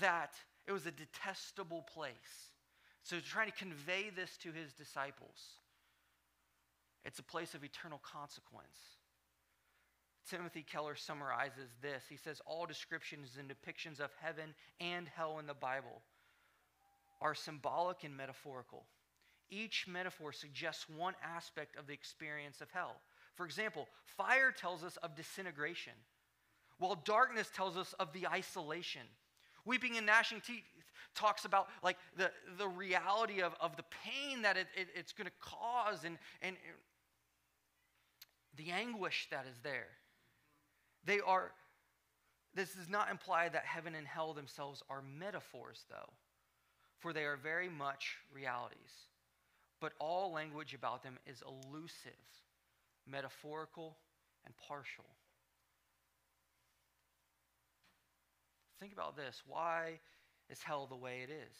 that 0.00 0.34
it 0.66 0.72
was 0.72 0.86
a 0.86 0.90
detestable 0.90 1.82
place. 1.82 2.50
So, 3.02 3.20
trying 3.20 3.50
to 3.50 3.56
convey 3.56 4.10
this 4.14 4.36
to 4.38 4.50
his 4.50 4.72
disciples, 4.72 5.60
it's 7.04 7.20
a 7.20 7.22
place 7.22 7.54
of 7.54 7.62
eternal 7.62 8.00
consequence. 8.02 8.96
Timothy 10.28 10.64
Keller 10.68 10.96
summarizes 10.96 11.70
this. 11.80 12.02
He 12.08 12.16
says, 12.16 12.40
All 12.46 12.66
descriptions 12.66 13.38
and 13.38 13.48
depictions 13.48 14.00
of 14.00 14.10
heaven 14.20 14.54
and 14.80 15.06
hell 15.14 15.38
in 15.38 15.46
the 15.46 15.54
Bible 15.54 16.02
are 17.20 17.34
symbolic 17.34 18.04
and 18.04 18.16
metaphorical. 18.16 18.84
Each 19.50 19.86
metaphor 19.86 20.32
suggests 20.32 20.88
one 20.88 21.14
aspect 21.22 21.76
of 21.76 21.86
the 21.86 21.92
experience 21.92 22.60
of 22.60 22.70
hell. 22.70 22.96
For 23.34 23.46
example, 23.46 23.86
fire 24.04 24.50
tells 24.50 24.82
us 24.82 24.96
of 25.02 25.14
disintegration, 25.14 25.92
while 26.78 27.00
darkness 27.04 27.48
tells 27.54 27.76
us 27.76 27.94
of 28.00 28.12
the 28.12 28.26
isolation. 28.26 29.02
Weeping 29.64 29.96
and 29.96 30.06
gnashing 30.06 30.40
teeth 30.40 30.64
talks 31.14 31.44
about 31.44 31.68
like 31.82 31.96
the, 32.16 32.30
the 32.58 32.68
reality 32.68 33.40
of, 33.40 33.54
of 33.60 33.76
the 33.76 33.84
pain 34.04 34.42
that 34.42 34.56
it, 34.56 34.66
it 34.76 34.88
it's 34.94 35.12
going 35.12 35.26
to 35.26 35.32
cause 35.40 36.04
and, 36.04 36.18
and 36.42 36.56
the 38.56 38.70
anguish 38.70 39.28
that 39.30 39.46
is 39.50 39.58
there. 39.62 39.88
They 41.04 41.20
are, 41.20 41.52
this 42.54 42.74
does 42.74 42.88
not 42.88 43.10
imply 43.10 43.48
that 43.48 43.64
heaven 43.64 43.94
and 43.94 44.06
hell 44.06 44.32
themselves 44.32 44.82
are 44.88 45.02
metaphors, 45.02 45.84
though, 45.88 46.12
for 46.98 47.12
they 47.12 47.24
are 47.24 47.36
very 47.36 47.68
much 47.68 48.16
realities. 48.32 49.06
But 49.80 49.92
all 49.98 50.32
language 50.32 50.74
about 50.74 51.02
them 51.02 51.18
is 51.26 51.42
elusive, 51.42 52.12
metaphorical, 53.06 53.96
and 54.44 54.54
partial. 54.56 55.04
Think 58.80 58.92
about 58.92 59.16
this. 59.16 59.42
Why 59.46 59.98
is 60.50 60.62
hell 60.62 60.86
the 60.86 60.96
way 60.96 61.20
it 61.22 61.30
is? 61.30 61.56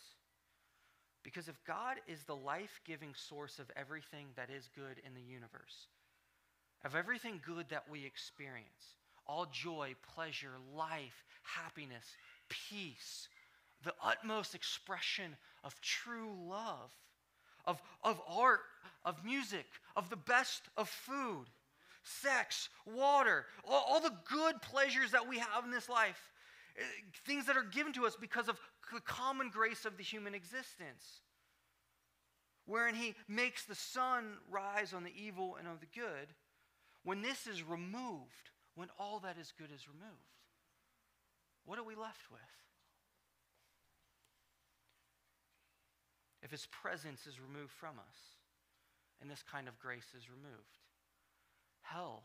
Because 1.22 1.48
if 1.48 1.62
God 1.64 1.96
is 2.06 2.22
the 2.22 2.36
life 2.36 2.80
giving 2.86 3.12
source 3.14 3.58
of 3.58 3.70
everything 3.74 4.26
that 4.36 4.48
is 4.48 4.68
good 4.76 5.00
in 5.04 5.14
the 5.14 5.20
universe, 5.20 5.88
of 6.84 6.94
everything 6.94 7.40
good 7.44 7.68
that 7.70 7.84
we 7.90 8.04
experience, 8.04 8.94
all 9.26 9.46
joy, 9.46 9.94
pleasure, 10.14 10.52
life, 10.76 11.24
happiness, 11.42 12.04
peace, 12.48 13.28
the 13.84 13.94
utmost 14.02 14.54
expression 14.54 15.36
of 15.64 15.80
true 15.80 16.34
love, 16.48 16.90
of, 17.64 17.80
of 18.02 18.20
art, 18.28 18.60
of 19.04 19.24
music, 19.24 19.66
of 19.96 20.10
the 20.10 20.16
best 20.16 20.62
of 20.76 20.88
food, 20.88 21.46
sex, 22.02 22.68
water, 22.86 23.46
all, 23.64 23.84
all 23.88 24.00
the 24.00 24.14
good 24.28 24.60
pleasures 24.62 25.10
that 25.12 25.28
we 25.28 25.38
have 25.38 25.64
in 25.64 25.70
this 25.70 25.88
life, 25.88 26.30
eh, 26.78 26.82
things 27.26 27.46
that 27.46 27.56
are 27.56 27.64
given 27.64 27.92
to 27.92 28.06
us 28.06 28.16
because 28.20 28.48
of 28.48 28.58
the 28.92 29.00
common 29.00 29.50
grace 29.50 29.84
of 29.84 29.96
the 29.96 30.02
human 30.02 30.34
existence. 30.34 31.20
Wherein 32.64 32.94
he 32.94 33.14
makes 33.28 33.64
the 33.64 33.74
sun 33.74 34.38
rise 34.50 34.92
on 34.92 35.04
the 35.04 35.12
evil 35.16 35.56
and 35.56 35.68
on 35.68 35.78
the 35.80 36.00
good. 36.00 36.34
When 37.04 37.22
this 37.22 37.46
is 37.46 37.62
removed, 37.62 38.50
when 38.74 38.88
all 38.98 39.20
that 39.20 39.36
is 39.38 39.52
good 39.56 39.70
is 39.72 39.88
removed? 39.88 40.36
What 41.64 41.78
are 41.78 41.84
we 41.84 41.94
left 41.94 42.30
with? 42.30 42.40
If 46.46 46.52
his 46.52 46.68
presence 46.70 47.26
is 47.26 47.40
removed 47.40 47.72
from 47.72 47.98
us 47.98 48.18
and 49.20 49.28
this 49.28 49.42
kind 49.50 49.66
of 49.66 49.80
grace 49.80 50.14
is 50.16 50.30
removed, 50.30 50.78
hell, 51.82 52.22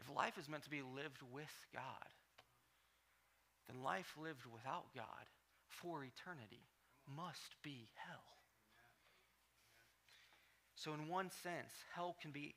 if 0.00 0.12
life 0.12 0.36
is 0.36 0.48
meant 0.48 0.64
to 0.64 0.70
be 0.70 0.82
lived 0.82 1.22
with 1.32 1.54
God, 1.72 2.10
then 3.68 3.84
life 3.84 4.16
lived 4.20 4.46
without 4.52 4.86
God 4.96 5.30
for 5.68 6.02
eternity 6.02 6.66
must 7.06 7.54
be 7.62 7.86
hell. 7.94 8.34
So, 10.74 10.94
in 10.94 11.06
one 11.06 11.30
sense, 11.30 11.70
hell 11.94 12.16
can 12.20 12.32
be 12.32 12.56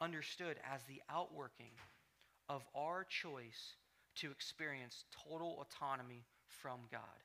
understood 0.00 0.58
as 0.72 0.84
the 0.84 1.02
outworking 1.10 1.74
of 2.48 2.62
our 2.72 3.02
choice 3.02 3.74
to 4.18 4.30
experience 4.30 5.06
total 5.28 5.58
autonomy 5.60 6.22
from 6.46 6.78
God. 6.92 7.23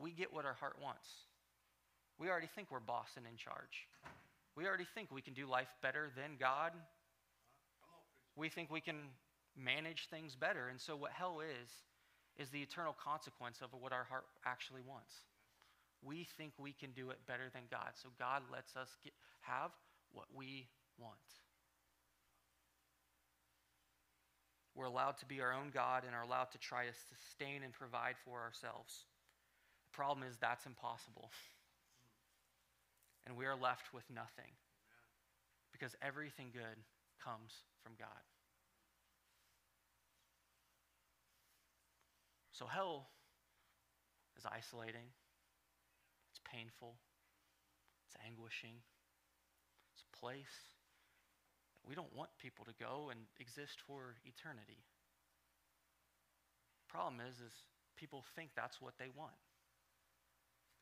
We 0.00 0.12
get 0.12 0.32
what 0.32 0.44
our 0.46 0.54
heart 0.54 0.76
wants. 0.82 1.08
We 2.18 2.28
already 2.28 2.48
think 2.54 2.70
we're 2.70 2.80
boss 2.80 3.08
and 3.16 3.26
in 3.26 3.36
charge. 3.36 3.86
We 4.56 4.66
already 4.66 4.86
think 4.94 5.10
we 5.10 5.22
can 5.22 5.34
do 5.34 5.46
life 5.46 5.68
better 5.82 6.10
than 6.16 6.36
God. 6.38 6.72
We 8.36 8.48
think 8.48 8.70
we 8.70 8.80
can 8.80 8.96
manage 9.56 10.08
things 10.10 10.34
better. 10.34 10.68
And 10.68 10.80
so, 10.80 10.96
what 10.96 11.12
hell 11.12 11.40
is, 11.40 11.70
is 12.38 12.50
the 12.50 12.62
eternal 12.62 12.96
consequence 13.02 13.58
of 13.62 13.70
what 13.78 13.92
our 13.92 14.04
heart 14.04 14.24
actually 14.44 14.82
wants. 14.86 15.14
We 16.02 16.26
think 16.36 16.52
we 16.58 16.72
can 16.72 16.92
do 16.92 17.10
it 17.10 17.18
better 17.26 17.50
than 17.52 17.62
God. 17.70 17.92
So, 17.94 18.08
God 18.18 18.42
lets 18.50 18.76
us 18.76 18.88
get, 19.04 19.12
have 19.40 19.70
what 20.12 20.26
we 20.34 20.68
want. 20.98 21.16
We're 24.74 24.86
allowed 24.86 25.18
to 25.18 25.26
be 25.26 25.40
our 25.40 25.52
own 25.52 25.70
God 25.74 26.04
and 26.06 26.14
are 26.14 26.22
allowed 26.22 26.52
to 26.52 26.58
try 26.58 26.86
to 26.86 26.92
sustain 26.92 27.62
and 27.62 27.72
provide 27.72 28.14
for 28.24 28.40
ourselves. 28.40 29.04
Problem 29.92 30.26
is 30.28 30.36
that's 30.40 30.66
impossible. 30.66 31.30
And 33.26 33.36
we 33.36 33.46
are 33.46 33.56
left 33.56 33.92
with 33.92 34.04
nothing 34.12 34.52
because 35.72 35.94
everything 36.02 36.48
good 36.52 36.78
comes 37.22 37.52
from 37.82 37.92
God. 37.98 38.24
So 42.52 42.66
hell 42.66 43.08
is 44.36 44.44
isolating, 44.44 45.08
it's 46.30 46.40
painful, 46.44 46.94
it's 48.06 48.16
anguishing, 48.26 48.76
it's 49.94 50.04
a 50.04 50.16
place 50.18 50.70
we 51.86 51.94
don't 51.94 52.14
want 52.14 52.30
people 52.38 52.64
to 52.64 52.74
go 52.78 53.08
and 53.10 53.20
exist 53.38 53.80
for 53.86 54.16
eternity. 54.24 54.84
Problem 56.88 57.20
is, 57.20 57.36
is 57.40 57.52
people 57.96 58.24
think 58.34 58.50
that's 58.54 58.80
what 58.80 58.94
they 58.98 59.08
want. 59.16 59.32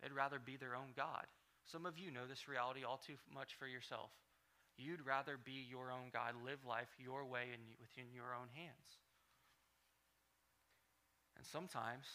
They'd 0.03 0.13
rather 0.13 0.39
be 0.39 0.57
their 0.57 0.77
own 0.77 0.95
God. 0.97 1.27
Some 1.67 1.87
of 1.87 1.99
you 1.99 2.11
know 2.11 2.27
this 2.29 2.49
reality 2.49 2.85
all 2.85 3.01
too 3.05 3.19
much 3.35 3.55
for 3.59 3.67
yourself. 3.67 4.11
You'd 4.77 5.05
rather 5.05 5.37
be 5.37 5.67
your 5.69 5.91
own 5.91 6.11
God, 6.13 6.35
live 6.45 6.65
life 6.67 6.89
your 6.99 7.25
way 7.27 7.51
and 7.53 7.63
within 7.81 8.15
your 8.15 8.31
own 8.33 8.49
hands. 8.55 8.89
And 11.37 11.45
sometimes 11.45 12.07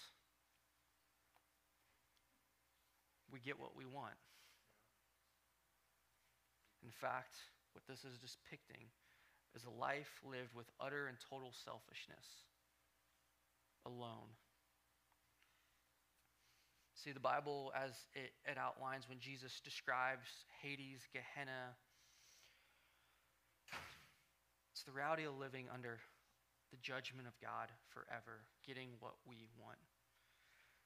we 3.31 3.39
get 3.39 3.59
what 3.59 3.75
we 3.75 3.85
want. 3.85 4.15
In 6.83 6.91
fact, 6.91 7.35
what 7.73 7.83
this 7.87 8.03
is 8.03 8.19
depicting 8.19 8.87
is 9.55 9.65
a 9.65 9.79
life 9.79 10.21
lived 10.23 10.53
with 10.55 10.67
utter 10.79 11.07
and 11.07 11.17
total 11.29 11.51
selfishness 11.51 12.47
alone. 13.85 14.31
See, 17.03 17.11
the 17.11 17.19
Bible, 17.19 17.73
as 17.75 17.91
it, 18.13 18.31
it 18.49 18.57
outlines 18.57 19.09
when 19.09 19.19
Jesus 19.19 19.59
describes 19.65 20.23
Hades, 20.61 21.01
Gehenna, 21.11 21.75
it's 24.71 24.83
the 24.83 24.93
reality 24.93 25.25
of 25.25 25.37
living 25.37 25.65
under 25.73 25.99
the 26.71 26.77
judgment 26.81 27.27
of 27.27 27.33
God 27.41 27.67
forever, 27.89 28.47
getting 28.65 28.87
what 29.01 29.15
we 29.27 29.49
want. 29.59 29.79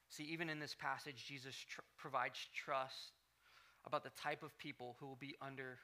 See, 0.08 0.24
even 0.24 0.50
in 0.50 0.58
this 0.58 0.74
passage, 0.74 1.24
Jesus 1.24 1.54
tr- 1.54 1.82
provides 1.96 2.48
trust 2.52 3.14
about 3.86 4.02
the 4.02 4.10
type 4.20 4.42
of 4.42 4.58
people 4.58 4.96
who 4.98 5.06
will 5.06 5.20
be 5.20 5.36
under 5.40 5.78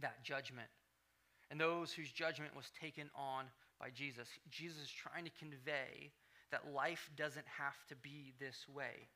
that 0.00 0.24
judgment 0.24 0.68
and 1.48 1.60
those 1.60 1.92
whose 1.92 2.10
judgment 2.10 2.56
was 2.56 2.66
taken 2.80 3.08
on 3.14 3.44
by 3.78 3.90
Jesus. 3.90 4.26
Jesus 4.50 4.82
is 4.82 4.90
trying 4.90 5.24
to 5.24 5.30
convey 5.38 6.10
that 6.52 6.72
life 6.72 7.10
doesn't 7.16 7.46
have 7.58 7.76
to 7.88 7.96
be 7.96 8.32
this 8.38 8.66
way. 8.72 9.08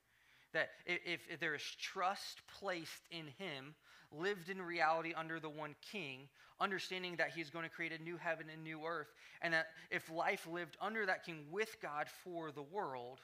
That 0.53 0.71
if, 0.87 1.21
if, 1.31 1.41
there 1.41 1.55
is 1.55 1.63
trust 1.81 2.41
placed 2.59 3.03
in 3.11 3.27
him, 3.39 3.75
lived 4.11 4.49
in 4.49 4.61
reality 4.61 5.13
under 5.15 5.39
the 5.39 5.49
one 5.49 5.75
king, 5.93 6.29
understanding 6.61 7.17
that 7.17 7.31
he's 7.35 7.51
going 7.51 7.65
to 7.65 7.71
create 7.71 7.93
a 7.93 8.03
new 8.03 8.17
heaven 8.17 8.47
and 8.53 8.65
new 8.65 8.85
earth, 8.85 9.13
and 9.43 9.53
that 9.53 9.67
if 9.91 10.11
life 10.11 10.47
lived 10.51 10.77
under 10.81 11.07
that 11.07 11.25
king 11.25 11.45
with 11.51 11.77
God 11.83 12.07
for 12.25 12.51
the 12.51 12.63
world, 12.63 13.21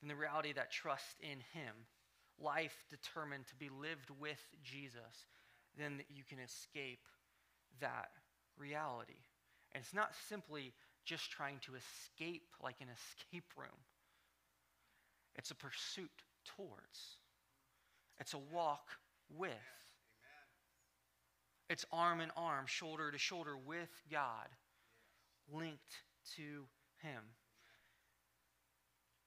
then 0.00 0.08
the 0.08 0.16
reality 0.16 0.52
that 0.52 0.72
trust 0.72 1.20
in 1.20 1.38
him, 1.52 1.74
life 2.40 2.84
determined 2.90 3.46
to 3.48 3.54
be 3.56 3.68
lived 3.68 4.10
with 4.18 4.40
Jesus, 4.62 5.26
then 5.78 6.00
you 6.08 6.24
can 6.28 6.38
escape 6.38 7.06
that 7.80 8.10
reality. 8.56 9.20
And 9.72 9.82
it's 9.82 9.94
not 9.94 10.12
simply 10.28 10.72
just 11.04 11.30
trying 11.30 11.58
to 11.60 11.72
escape 11.74 12.48
like 12.62 12.76
an 12.80 12.88
escape 12.88 13.50
room, 13.56 13.78
it's 15.36 15.50
a 15.50 15.54
pursuit 15.54 16.10
towards, 16.44 17.18
it's 18.18 18.34
a 18.34 18.38
walk 18.52 18.88
with. 19.36 19.50
It's 21.70 21.86
arm 21.90 22.20
in 22.20 22.30
arm, 22.36 22.66
shoulder 22.66 23.10
to 23.10 23.18
shoulder 23.18 23.56
with 23.56 23.88
God, 24.10 24.48
linked 25.50 26.02
to 26.36 26.66
Him. 27.02 27.22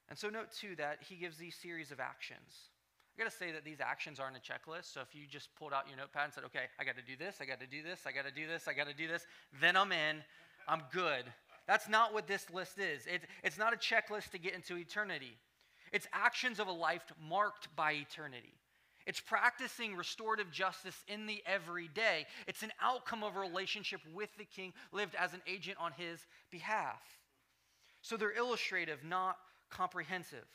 And 0.07 0.17
so, 0.17 0.29
note 0.29 0.51
too 0.51 0.75
that 0.77 0.99
He 1.09 1.15
gives 1.15 1.37
these 1.37 1.55
series 1.55 1.91
of 1.91 1.99
actions. 1.99 2.69
I 3.17 3.23
got 3.23 3.31
to 3.31 3.37
say 3.37 3.51
that 3.51 3.65
these 3.65 3.81
actions 3.81 4.19
aren't 4.19 4.37
a 4.37 4.39
checklist. 4.39 4.93
So 4.93 5.01
if 5.01 5.15
you 5.15 5.25
just 5.27 5.49
pulled 5.55 5.73
out 5.73 5.87
your 5.87 5.97
notepad 5.97 6.25
and 6.25 6.33
said, 6.33 6.43
okay, 6.45 6.69
I 6.79 6.83
got 6.83 6.95
to 6.97 7.01
do 7.01 7.17
this, 7.17 7.37
I 7.41 7.45
got 7.45 7.59
to 7.59 7.65
do 7.65 7.81
this, 7.81 8.01
I 8.05 8.11
got 8.11 8.25
to 8.25 8.31
do 8.31 8.45
this, 8.45 8.67
I 8.67 8.73
got 8.73 8.87
to 8.87 8.93
do 8.93 9.07
this, 9.07 9.25
then 9.59 9.75
I'm 9.75 9.91
in, 9.91 10.21
I'm 10.67 10.83
good. 10.93 11.25
That's 11.67 11.89
not 11.89 12.13
what 12.13 12.27
this 12.27 12.49
list 12.49 12.79
is. 12.79 13.05
It, 13.05 13.23
it's 13.43 13.57
not 13.57 13.73
a 13.73 13.77
checklist 13.77 14.31
to 14.31 14.37
get 14.37 14.53
into 14.53 14.77
eternity. 14.77 15.37
It's 15.91 16.07
actions 16.13 16.59
of 16.59 16.67
a 16.67 16.71
life 16.71 17.03
marked 17.29 17.73
by 17.75 17.93
eternity. 17.93 18.53
It's 19.05 19.19
practicing 19.21 19.95
restorative 19.95 20.51
justice 20.51 21.03
in 21.07 21.27
the 21.27 21.41
everyday. 21.45 22.25
It's 22.45 22.61
an 22.61 22.73
outcome 22.81 23.23
of 23.23 23.35
a 23.35 23.39
relationship 23.39 24.01
with 24.13 24.29
the 24.37 24.43
king 24.43 24.73
lived 24.91 25.15
as 25.15 25.33
an 25.33 25.41
agent 25.47 25.77
on 25.79 25.93
his 25.93 26.25
behalf. 26.51 27.01
So 28.01 28.17
they're 28.17 28.35
illustrative, 28.35 29.03
not 29.05 29.37
comprehensive. 29.69 30.45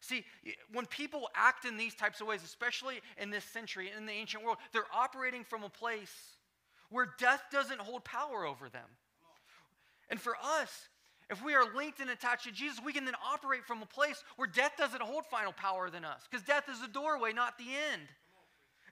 See, 0.00 0.24
when 0.72 0.86
people 0.86 1.28
act 1.34 1.64
in 1.64 1.76
these 1.76 1.94
types 1.94 2.20
of 2.20 2.26
ways, 2.26 2.42
especially 2.44 3.00
in 3.18 3.30
this 3.30 3.44
century, 3.44 3.90
in 3.96 4.06
the 4.06 4.12
ancient 4.12 4.44
world, 4.44 4.58
they're 4.72 4.82
operating 4.94 5.44
from 5.44 5.62
a 5.62 5.68
place 5.68 6.14
where 6.90 7.14
death 7.18 7.42
doesn't 7.52 7.80
hold 7.80 8.04
power 8.04 8.46
over 8.46 8.68
them. 8.68 8.86
And 10.10 10.20
for 10.20 10.34
us, 10.42 10.88
if 11.30 11.44
we 11.44 11.54
are 11.54 11.64
linked 11.76 12.00
and 12.00 12.10
attached 12.10 12.44
to 12.44 12.52
Jesus, 12.52 12.80
we 12.84 12.92
can 12.92 13.04
then 13.04 13.14
operate 13.32 13.64
from 13.64 13.82
a 13.82 13.86
place 13.86 14.22
where 14.36 14.48
death 14.48 14.72
doesn't 14.76 15.00
hold 15.00 15.24
final 15.26 15.52
power 15.52 15.88
than 15.88 16.04
us, 16.04 16.26
because 16.28 16.44
death 16.44 16.68
is 16.68 16.80
the 16.80 16.88
doorway, 16.88 17.32
not 17.32 17.56
the 17.56 17.68
end. 17.92 18.02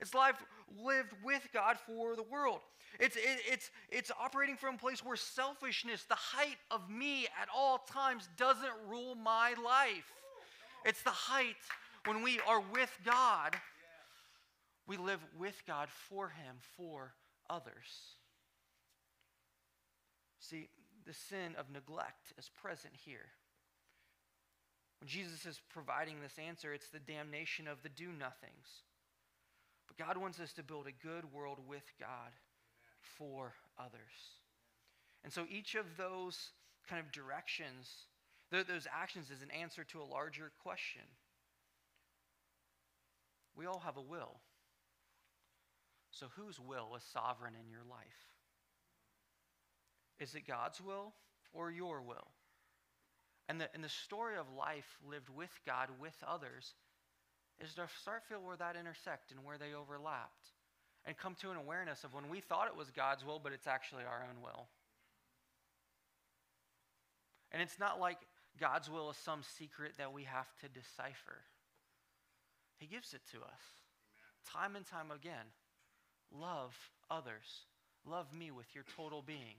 It's 0.00 0.14
life 0.14 0.36
lived 0.84 1.12
with 1.24 1.48
God 1.52 1.76
for 1.84 2.14
the 2.14 2.22
world. 2.22 2.60
It's, 3.00 3.16
it, 3.16 3.40
it's, 3.50 3.70
it's 3.90 4.12
operating 4.20 4.56
from 4.56 4.76
a 4.76 4.78
place 4.78 5.04
where 5.04 5.16
selfishness, 5.16 6.04
the 6.04 6.14
height 6.14 6.56
of 6.70 6.88
me 6.88 7.24
at 7.24 7.48
all 7.54 7.78
times, 7.78 8.28
doesn't 8.36 8.72
rule 8.88 9.16
my 9.16 9.54
life. 9.64 10.12
It's 10.84 11.02
the 11.02 11.10
height 11.10 11.56
when 12.06 12.22
we 12.22 12.38
are 12.46 12.62
with 12.72 12.96
God. 13.04 13.56
We 14.86 14.96
live 14.96 15.20
with 15.36 15.60
God 15.66 15.88
for 16.08 16.28
Him, 16.28 16.56
for 16.76 17.12
others. 17.50 18.14
See, 20.38 20.68
the 21.08 21.14
sin 21.14 21.56
of 21.58 21.72
neglect 21.72 22.34
is 22.38 22.50
present 22.62 22.92
here. 22.94 23.32
When 25.00 25.08
Jesus 25.08 25.46
is 25.46 25.58
providing 25.72 26.20
this 26.20 26.38
answer, 26.38 26.74
it's 26.74 26.90
the 26.90 26.98
damnation 26.98 27.66
of 27.66 27.82
the 27.82 27.88
do 27.88 28.08
nothings. 28.08 28.84
But 29.86 29.96
God 29.96 30.18
wants 30.18 30.38
us 30.38 30.52
to 30.52 30.62
build 30.62 30.86
a 30.86 31.06
good 31.06 31.32
world 31.32 31.60
with 31.66 31.90
God 31.98 32.36
for 33.16 33.54
others. 33.78 34.36
And 35.24 35.32
so 35.32 35.46
each 35.50 35.74
of 35.74 35.86
those 35.96 36.50
kind 36.88 37.00
of 37.00 37.10
directions 37.10 37.88
those 38.50 38.86
actions 38.90 39.30
is 39.30 39.42
an 39.42 39.50
answer 39.50 39.84
to 39.84 40.00
a 40.00 40.04
larger 40.04 40.52
question. 40.62 41.02
We 43.54 43.66
all 43.66 43.80
have 43.80 43.98
a 43.98 44.02
will. 44.02 44.40
So, 46.10 46.28
whose 46.34 46.58
will 46.58 46.96
is 46.96 47.02
sovereign 47.12 47.52
in 47.62 47.70
your 47.70 47.84
life? 47.90 48.27
Is 50.20 50.34
it 50.34 50.46
God's 50.46 50.80
will 50.80 51.12
or 51.52 51.70
your 51.70 52.02
will? 52.02 52.28
And 53.48 53.60
the, 53.60 53.68
and 53.74 53.82
the 53.82 53.88
story 53.88 54.36
of 54.36 54.46
life 54.56 54.98
lived 55.08 55.30
with 55.30 55.50
God, 55.64 55.88
with 56.00 56.16
others, 56.26 56.74
is 57.60 57.74
to 57.74 57.88
start 58.00 58.22
feel 58.28 58.42
where 58.42 58.56
that 58.56 58.76
intersect 58.76 59.30
and 59.30 59.44
where 59.44 59.58
they 59.58 59.74
overlapped. 59.74 60.52
And 61.06 61.16
come 61.16 61.34
to 61.40 61.50
an 61.50 61.56
awareness 61.56 62.04
of 62.04 62.12
when 62.12 62.28
we 62.28 62.40
thought 62.40 62.68
it 62.68 62.76
was 62.76 62.90
God's 62.90 63.24
will, 63.24 63.40
but 63.42 63.52
it's 63.52 63.66
actually 63.66 64.04
our 64.04 64.26
own 64.28 64.42
will. 64.42 64.68
And 67.50 67.62
it's 67.62 67.78
not 67.78 67.98
like 67.98 68.18
God's 68.60 68.90
will 68.90 69.10
is 69.10 69.16
some 69.16 69.40
secret 69.56 69.92
that 69.96 70.12
we 70.12 70.24
have 70.24 70.48
to 70.60 70.68
decipher. 70.68 71.40
He 72.76 72.86
gives 72.86 73.14
it 73.14 73.22
to 73.32 73.38
us 73.38 73.62
Amen. 74.52 74.52
time 74.52 74.76
and 74.76 74.86
time 74.86 75.10
again. 75.10 75.46
Love 76.30 76.76
others. 77.10 77.64
Love 78.04 78.32
me 78.34 78.50
with 78.50 78.66
your 78.74 78.84
total 78.96 79.22
being. 79.22 79.56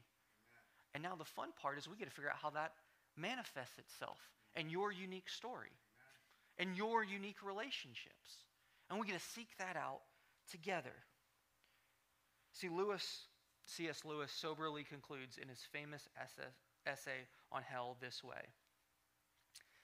And 0.93 1.03
now 1.03 1.15
the 1.15 1.25
fun 1.25 1.49
part 1.61 1.77
is 1.77 1.87
we 1.87 1.97
get 1.97 2.09
to 2.09 2.13
figure 2.13 2.29
out 2.29 2.37
how 2.41 2.49
that 2.51 2.73
manifests 3.15 3.77
itself 3.77 4.17
in 4.55 4.69
your 4.69 4.91
unique 4.91 5.29
story, 5.29 5.77
and 6.57 6.75
your 6.75 7.03
unique 7.03 7.43
relationships. 7.43 8.45
And 8.89 8.99
we 8.99 9.05
get 9.05 9.19
to 9.19 9.25
seek 9.25 9.49
that 9.59 9.75
out 9.75 10.01
together. 10.49 10.95
See, 12.53 12.69
Lewis, 12.69 13.25
C.S. 13.65 14.03
Lewis 14.03 14.31
soberly 14.31 14.83
concludes 14.83 15.37
in 15.37 15.47
his 15.47 15.59
famous 15.71 16.07
essay, 16.19 16.49
essay 16.87 17.27
on 17.51 17.61
hell 17.61 17.97
this 18.01 18.23
way. 18.23 18.49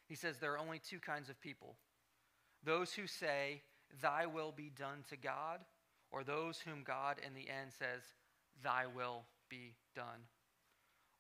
He 0.08 0.16
says 0.16 0.38
there 0.38 0.54
are 0.54 0.60
only 0.60 0.80
two 0.80 1.00
kinds 1.00 1.30
of 1.30 1.40
people 1.40 1.76
those 2.64 2.94
who 2.94 3.06
say, 3.06 3.62
Thy 4.02 4.26
will 4.26 4.52
be 4.52 4.72
done 4.76 5.04
to 5.10 5.18
God, 5.18 5.60
or 6.12 6.24
those 6.24 6.60
whom 6.60 6.84
God 6.84 7.18
in 7.26 7.36
the 7.36 7.48
end 7.48 7.72
says, 7.78 8.02
Thy 8.64 8.88
will 8.88 9.26
be 9.50 9.76
done. 9.96 10.26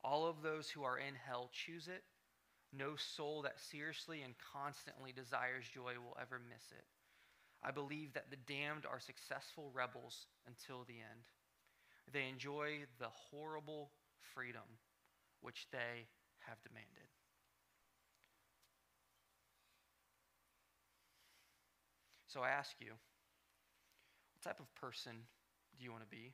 All 0.06 0.28
of 0.28 0.44
those 0.44 0.70
who 0.70 0.84
are 0.84 1.00
in 1.00 1.16
hell 1.26 1.50
choose 1.52 1.88
it. 1.88 2.04
No 2.72 2.96
soul 2.96 3.42
that 3.42 3.60
seriously 3.60 4.22
and 4.22 4.36
constantly 4.54 5.12
desires 5.12 5.66
joy 5.74 5.94
will 5.98 6.16
ever 6.22 6.40
miss 6.48 6.72
it. 6.72 6.86
I 7.64 7.72
believe 7.72 8.14
that 8.14 8.30
the 8.30 8.38
damned 8.38 8.86
are 8.86 9.00
successful 9.00 9.72
rebels 9.74 10.28
until 10.46 10.84
the 10.84 10.94
end. 10.94 11.26
They 12.14 12.30
enjoy 12.30 12.86
the 13.00 13.10
horrible 13.10 13.90
freedom 14.36 14.78
which 15.42 15.66
they 15.72 16.06
have 16.48 16.62
demanded. 16.62 17.10
So 22.28 22.42
I 22.42 22.50
ask 22.50 22.76
you, 22.80 22.92
what 22.92 24.44
type 24.44 24.60
of 24.60 24.76
person 24.76 25.14
do 25.80 25.84
you 25.84 25.92
want 25.92 26.04
to 26.04 26.10
be? 26.16 26.34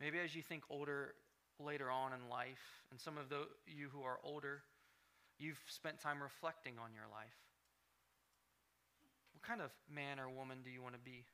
Maybe 0.00 0.18
as 0.20 0.36
you 0.36 0.42
think 0.42 0.62
older 0.70 1.14
later 1.64 1.90
on 1.90 2.12
in 2.12 2.28
life, 2.28 2.82
and 2.90 3.00
some 3.00 3.18
of 3.18 3.28
the, 3.28 3.48
you 3.66 3.88
who 3.92 4.02
are 4.02 4.18
older, 4.22 4.62
you've 5.38 5.60
spent 5.68 6.00
time 6.00 6.22
reflecting 6.22 6.74
on 6.82 6.94
your 6.94 7.06
life. 7.10 7.36
What 9.32 9.42
kind 9.42 9.60
of 9.60 9.70
man 9.92 10.18
or 10.18 10.28
woman 10.28 10.58
do 10.64 10.70
you 10.70 10.82
want 10.82 10.94
to 10.94 11.00
be? 11.00 11.24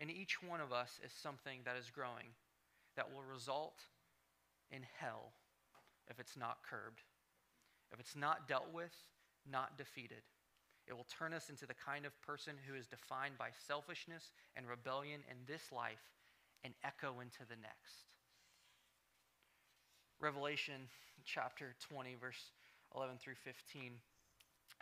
And 0.00 0.10
each 0.10 0.42
one 0.42 0.60
of 0.60 0.72
us 0.72 1.00
is 1.04 1.12
something 1.12 1.60
that 1.64 1.76
is 1.76 1.90
growing 1.90 2.34
that 2.96 3.12
will 3.12 3.22
result 3.22 3.80
in 4.70 4.82
hell 5.00 5.32
if 6.10 6.18
it's 6.20 6.36
not 6.36 6.58
curbed, 6.68 7.02
if 7.92 8.00
it's 8.00 8.16
not 8.16 8.48
dealt 8.48 8.72
with, 8.72 8.92
not 9.50 9.78
defeated. 9.78 10.22
It 10.86 10.96
will 10.96 11.06
turn 11.18 11.32
us 11.32 11.50
into 11.50 11.66
the 11.66 11.74
kind 11.74 12.06
of 12.06 12.20
person 12.22 12.54
who 12.66 12.74
is 12.74 12.86
defined 12.86 13.38
by 13.38 13.48
selfishness 13.66 14.30
and 14.54 14.68
rebellion 14.68 15.20
in 15.30 15.36
this 15.46 15.72
life 15.72 16.14
and 16.62 16.74
echo 16.84 17.20
into 17.20 17.40
the 17.48 17.56
next. 17.56 18.06
Revelation 20.20 20.88
chapter 21.24 21.74
20, 21.88 22.16
verse 22.20 22.50
11 22.94 23.16
through 23.18 23.34
15 23.44 23.92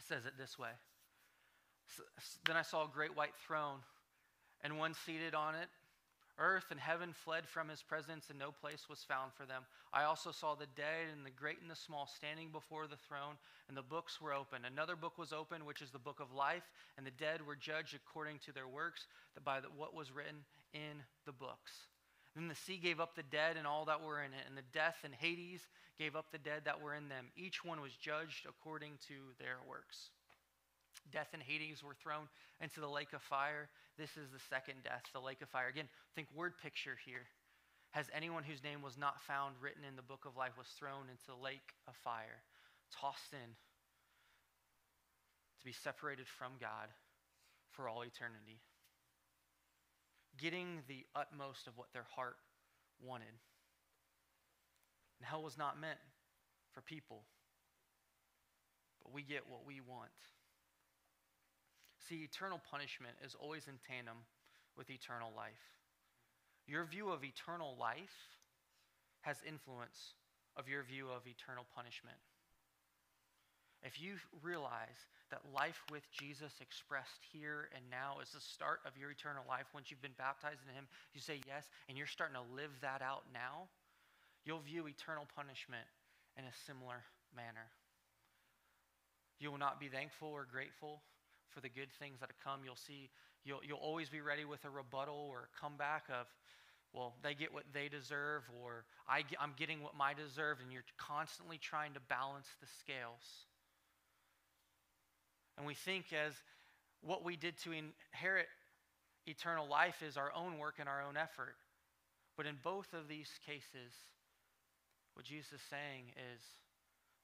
says 0.06 0.26
it 0.26 0.34
this 0.38 0.58
way 0.58 0.70
Then 2.46 2.56
I 2.56 2.62
saw 2.62 2.84
a 2.84 2.88
great 2.92 3.16
white 3.16 3.34
throne, 3.46 3.78
and 4.62 4.78
one 4.78 4.94
seated 4.94 5.34
on 5.34 5.54
it 5.54 5.68
Earth 6.38 6.66
and 6.70 6.80
heaven 6.80 7.12
fled 7.12 7.46
from 7.46 7.68
his 7.68 7.82
presence, 7.82 8.26
and 8.28 8.38
no 8.38 8.50
place 8.50 8.88
was 8.88 9.04
found 9.04 9.32
for 9.32 9.46
them. 9.46 9.62
I 9.92 10.04
also 10.04 10.32
saw 10.32 10.54
the 10.54 10.66
dead 10.74 11.06
and 11.12 11.24
the 11.24 11.30
great 11.30 11.60
and 11.60 11.70
the 11.70 11.76
small 11.76 12.08
standing 12.08 12.50
before 12.50 12.86
the 12.86 12.96
throne, 12.96 13.36
and 13.68 13.76
the 13.76 13.82
books 13.82 14.20
were 14.20 14.34
opened. 14.34 14.66
Another 14.66 14.96
book 14.96 15.16
was 15.16 15.32
opened, 15.32 15.64
which 15.64 15.80
is 15.80 15.90
the 15.90 15.98
book 15.98 16.18
of 16.18 16.32
life, 16.32 16.64
and 16.96 17.06
the 17.06 17.12
dead 17.12 17.46
were 17.46 17.54
judged 17.54 17.94
according 17.94 18.40
to 18.40 18.52
their 18.52 18.66
works 18.66 19.06
by 19.44 19.60
what 19.76 19.94
was 19.94 20.10
written 20.10 20.44
in 20.72 21.02
the 21.24 21.32
books. 21.32 21.86
Then 22.34 22.48
the 22.48 22.54
sea 22.54 22.78
gave 22.78 23.00
up 23.00 23.14
the 23.14 23.22
dead 23.22 23.56
and 23.56 23.66
all 23.66 23.84
that 23.84 24.02
were 24.02 24.22
in 24.22 24.32
it, 24.32 24.44
and 24.48 24.56
the 24.56 24.66
death 24.72 24.96
and 25.04 25.14
Hades 25.14 25.68
gave 25.98 26.16
up 26.16 26.32
the 26.32 26.38
dead 26.38 26.62
that 26.64 26.80
were 26.80 26.94
in 26.94 27.08
them. 27.08 27.26
Each 27.36 27.64
one 27.64 27.80
was 27.80 27.92
judged 27.94 28.46
according 28.48 28.98
to 29.08 29.14
their 29.38 29.58
works. 29.68 30.10
Death 31.12 31.28
and 31.32 31.42
Hades 31.42 31.82
were 31.82 31.94
thrown 31.94 32.28
into 32.60 32.80
the 32.80 32.88
lake 32.88 33.12
of 33.12 33.22
fire. 33.22 33.68
This 33.96 34.16
is 34.16 34.30
the 34.32 34.42
second 34.50 34.82
death, 34.82 35.02
the 35.12 35.20
lake 35.20 35.42
of 35.42 35.48
fire. 35.48 35.68
Again, 35.68 35.88
think 36.14 36.28
word 36.34 36.54
picture 36.60 36.96
here. 37.04 37.26
Has 37.92 38.10
anyone 38.12 38.42
whose 38.42 38.64
name 38.64 38.82
was 38.82 38.98
not 38.98 39.20
found 39.22 39.54
written 39.60 39.84
in 39.86 39.94
the 39.94 40.02
book 40.02 40.24
of 40.26 40.36
life 40.36 40.58
was 40.58 40.66
thrown 40.66 41.06
into 41.08 41.26
the 41.28 41.40
lake 41.40 41.74
of 41.86 41.94
fire, 41.94 42.42
tossed 42.90 43.32
in 43.32 43.54
to 45.60 45.64
be 45.64 45.72
separated 45.72 46.26
from 46.26 46.52
God 46.60 46.90
for 47.70 47.88
all 47.88 48.02
eternity, 48.02 48.58
getting 50.38 50.82
the 50.88 51.04
utmost 51.14 51.66
of 51.66 51.76
what 51.76 51.92
their 51.92 52.06
heart 52.14 52.36
wanted. 53.02 53.34
And 55.18 55.26
hell 55.26 55.42
was 55.42 55.56
not 55.56 55.80
meant 55.80 55.98
for 56.72 56.80
people, 56.80 57.22
but 59.02 59.12
we 59.12 59.22
get 59.22 59.48
what 59.48 59.66
we 59.66 59.80
want. 59.80 60.10
See, 62.08 62.16
eternal 62.16 62.60
punishment 62.70 63.14
is 63.24 63.34
always 63.38 63.66
in 63.68 63.74
tandem 63.88 64.26
with 64.76 64.90
eternal 64.90 65.30
life. 65.36 65.78
Your 66.66 66.84
view 66.84 67.10
of 67.10 67.24
eternal 67.24 67.76
life 67.78 68.40
has 69.20 69.38
influence 69.46 70.14
of 70.56 70.68
your 70.68 70.82
view 70.82 71.08
of 71.08 71.26
eternal 71.26 71.64
punishment. 71.74 72.18
If 73.84 74.00
you 74.00 74.16
realize 74.42 74.96
that 75.30 75.44
life 75.52 75.84
with 75.92 76.02
Jesus 76.10 76.52
expressed 76.60 77.20
here 77.32 77.68
and 77.76 77.84
now 77.92 78.16
is 78.24 78.32
the 78.32 78.40
start 78.40 78.80
of 78.88 78.96
your 78.96 79.12
eternal 79.12 79.44
life 79.46 79.68
once 79.74 79.90
you've 79.90 80.00
been 80.00 80.16
baptized 80.16 80.64
in 80.64 80.74
Him, 80.74 80.88
you 81.12 81.20
say 81.20 81.40
yes, 81.46 81.68
and 81.88 81.98
you're 81.98 82.08
starting 82.08 82.36
to 82.36 82.56
live 82.56 82.72
that 82.80 83.02
out 83.02 83.24
now, 83.32 83.68
you'll 84.44 84.64
view 84.64 84.88
eternal 84.88 85.28
punishment 85.36 85.84
in 86.38 86.44
a 86.44 86.54
similar 86.66 87.04
manner. 87.36 87.68
You 89.38 89.50
will 89.50 89.60
not 89.60 89.78
be 89.78 89.88
thankful 89.88 90.28
or 90.28 90.46
grateful 90.50 91.02
for 91.52 91.60
the 91.60 91.68
good 91.68 91.92
things 91.98 92.20
that 92.20 92.32
have 92.32 92.40
come. 92.40 92.64
You'll 92.64 92.80
see, 92.80 93.10
you'll, 93.44 93.60
you'll 93.66 93.84
always 93.84 94.08
be 94.08 94.20
ready 94.20 94.44
with 94.44 94.64
a 94.64 94.70
rebuttal 94.70 95.28
or 95.28 95.48
a 95.52 95.60
comeback 95.60 96.04
of, 96.08 96.26
well, 96.92 97.14
they 97.22 97.34
get 97.34 97.52
what 97.52 97.64
they 97.74 97.88
deserve, 97.88 98.44
or 98.62 98.84
I, 99.08 99.24
I'm 99.40 99.52
getting 99.58 99.82
what 99.82 99.96
my 99.96 100.14
deserve, 100.14 100.58
and 100.62 100.72
you're 100.72 100.86
constantly 100.96 101.58
trying 101.58 101.92
to 101.94 102.00
balance 102.00 102.46
the 102.60 102.68
scales. 102.78 103.44
And 105.56 105.66
we 105.66 105.74
think 105.74 106.06
as 106.12 106.34
what 107.00 107.24
we 107.24 107.36
did 107.36 107.58
to 107.58 107.72
inherit 107.72 108.48
eternal 109.26 109.68
life 109.68 110.02
is 110.02 110.16
our 110.16 110.32
own 110.34 110.58
work 110.58 110.76
and 110.78 110.88
our 110.88 111.02
own 111.02 111.16
effort. 111.16 111.56
But 112.36 112.46
in 112.46 112.56
both 112.62 112.92
of 112.92 113.08
these 113.08 113.30
cases, 113.46 113.92
what 115.14 115.26
Jesus 115.26 115.52
is 115.52 115.60
saying 115.70 116.10
is 116.34 116.42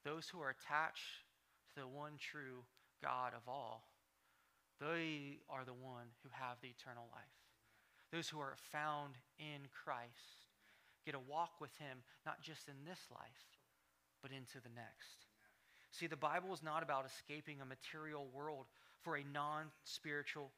those 0.04 0.28
who 0.28 0.40
are 0.40 0.50
attached 0.50 1.26
to 1.74 1.80
the 1.80 1.88
one 1.88 2.12
true 2.18 2.62
God 3.02 3.32
of 3.34 3.42
all, 3.48 3.84
they 4.80 5.38
are 5.50 5.64
the 5.64 5.74
one 5.74 6.06
who 6.22 6.30
have 6.32 6.56
the 6.62 6.68
eternal 6.68 7.04
life. 7.12 7.36
Those 8.12 8.28
who 8.28 8.40
are 8.40 8.56
found 8.72 9.14
in 9.38 9.68
Christ 9.84 10.46
get 11.04 11.14
a 11.14 11.30
walk 11.30 11.60
with 11.60 11.74
him, 11.76 11.98
not 12.24 12.42
just 12.42 12.68
in 12.68 12.84
this 12.84 13.00
life, 13.10 13.44
but 14.22 14.32
into 14.32 14.60
the 14.62 14.72
next. 14.74 15.29
See, 15.90 16.06
the 16.06 16.16
Bible 16.16 16.52
is 16.52 16.62
not 16.62 16.82
about 16.82 17.06
escaping 17.06 17.60
a 17.60 17.66
material 17.66 18.26
world 18.32 18.66
for 19.02 19.16
a 19.16 19.24
non 19.24 19.66
spiritual, 19.84 20.50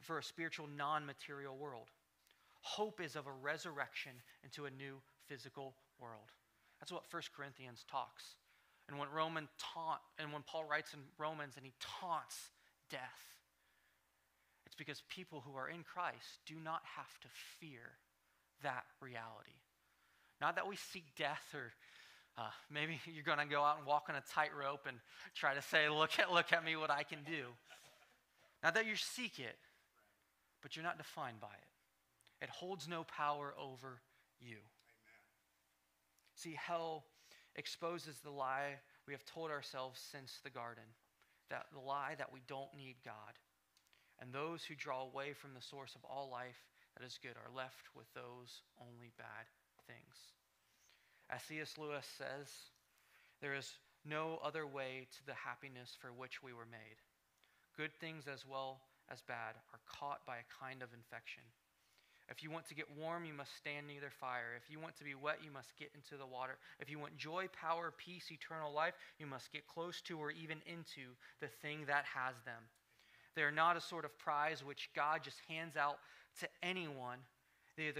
for 0.00 0.18
a 0.18 0.22
spiritual 0.22 0.68
non 0.76 1.04
material 1.04 1.56
world. 1.56 1.88
Hope 2.60 3.00
is 3.00 3.16
of 3.16 3.26
a 3.26 3.32
resurrection 3.32 4.12
into 4.44 4.66
a 4.66 4.70
new 4.70 5.00
physical 5.26 5.74
world. 6.00 6.32
That's 6.80 6.92
what 6.92 7.04
1 7.10 7.22
Corinthians 7.36 7.84
talks. 7.90 8.36
And 8.88 8.98
when 8.98 9.08
Roman 9.10 9.48
taunt, 9.58 10.00
and 10.18 10.32
when 10.32 10.42
Paul 10.42 10.64
writes 10.64 10.94
in 10.94 11.00
Romans 11.18 11.54
and 11.56 11.64
he 11.64 11.72
taunts 11.80 12.50
death, 12.90 13.00
it's 14.64 14.74
because 14.74 15.02
people 15.08 15.42
who 15.46 15.56
are 15.56 15.68
in 15.68 15.82
Christ 15.82 16.40
do 16.46 16.54
not 16.62 16.82
have 16.96 17.18
to 17.20 17.28
fear 17.60 17.98
that 18.62 18.84
reality. 19.00 19.58
Not 20.40 20.56
that 20.56 20.68
we 20.68 20.76
seek 20.76 21.04
death 21.16 21.54
or 21.54 21.72
uh, 22.38 22.50
maybe 22.72 23.00
you're 23.12 23.24
going 23.24 23.38
to 23.38 23.46
go 23.46 23.62
out 23.62 23.78
and 23.78 23.86
walk 23.86 24.06
on 24.08 24.14
a 24.14 24.22
tightrope 24.32 24.86
and 24.86 24.96
try 25.34 25.54
to 25.54 25.62
say, 25.62 25.88
look 25.88 26.18
at, 26.18 26.32
look 26.32 26.52
at 26.52 26.64
me, 26.64 26.76
what 26.76 26.90
I 26.90 27.02
can 27.02 27.18
do. 27.26 27.46
Not 28.62 28.74
that 28.74 28.86
you 28.86 28.96
seek 28.96 29.38
it, 29.38 29.56
but 30.62 30.76
you're 30.76 30.84
not 30.84 30.98
defined 30.98 31.40
by 31.40 31.48
it. 31.48 32.44
It 32.44 32.50
holds 32.50 32.86
no 32.86 33.04
power 33.04 33.54
over 33.58 34.00
you. 34.40 34.56
Amen. 34.56 35.22
See, 36.34 36.56
hell 36.56 37.04
exposes 37.56 38.20
the 38.20 38.30
lie 38.30 38.78
we 39.06 39.12
have 39.12 39.24
told 39.24 39.50
ourselves 39.50 40.00
since 40.12 40.38
the 40.44 40.50
garden 40.50 40.84
that 41.50 41.66
the 41.72 41.80
lie 41.80 42.14
that 42.18 42.32
we 42.32 42.40
don't 42.46 42.74
need 42.76 42.96
God. 43.04 43.34
And 44.20 44.32
those 44.32 44.64
who 44.64 44.74
draw 44.74 45.02
away 45.02 45.32
from 45.32 45.54
the 45.54 45.62
source 45.62 45.94
of 45.94 46.04
all 46.04 46.28
life 46.30 46.66
that 46.96 47.06
is 47.06 47.18
good 47.22 47.36
are 47.36 47.54
left 47.54 47.94
with 47.96 48.12
those 48.14 48.62
only 48.80 49.10
bad 49.16 49.46
things. 49.86 50.37
As 51.30 51.42
C.S. 51.42 51.74
Lewis 51.78 52.06
says, 52.16 52.48
there 53.40 53.54
is 53.54 53.78
no 54.04 54.40
other 54.42 54.66
way 54.66 55.06
to 55.18 55.26
the 55.26 55.34
happiness 55.34 55.96
for 56.00 56.12
which 56.12 56.42
we 56.42 56.52
were 56.52 56.66
made. 56.70 56.98
Good 57.76 57.92
things 58.00 58.24
as 58.26 58.46
well 58.46 58.80
as 59.10 59.22
bad 59.22 59.54
are 59.72 59.80
caught 59.86 60.24
by 60.26 60.36
a 60.36 60.64
kind 60.64 60.82
of 60.82 60.88
infection. 60.92 61.42
If 62.30 62.42
you 62.42 62.50
want 62.50 62.68
to 62.68 62.74
get 62.74 62.86
warm, 62.98 63.24
you 63.24 63.32
must 63.32 63.56
stand 63.56 63.86
near 63.86 64.00
the 64.00 64.10
fire. 64.10 64.52
If 64.56 64.70
you 64.70 64.78
want 64.78 64.96
to 64.98 65.04
be 65.04 65.14
wet, 65.14 65.38
you 65.42 65.50
must 65.50 65.76
get 65.78 65.90
into 65.94 66.16
the 66.18 66.26
water. 66.26 66.58
If 66.78 66.90
you 66.90 66.98
want 66.98 67.16
joy, 67.16 67.46
power, 67.58 67.92
peace, 67.96 68.30
eternal 68.30 68.72
life, 68.72 68.94
you 69.18 69.26
must 69.26 69.50
get 69.52 69.66
close 69.66 70.02
to 70.02 70.18
or 70.18 70.30
even 70.30 70.58
into 70.66 71.16
the 71.40 71.48
thing 71.62 71.84
that 71.86 72.04
has 72.04 72.34
them. 72.44 72.60
They 73.34 73.42
are 73.42 73.50
not 73.50 73.76
a 73.76 73.80
sort 73.80 74.04
of 74.04 74.18
prize 74.18 74.62
which 74.62 74.90
God 74.94 75.22
just 75.22 75.40
hands 75.48 75.76
out 75.76 75.98
to 76.40 76.48
anyone 76.62 77.18
they, 77.78 77.92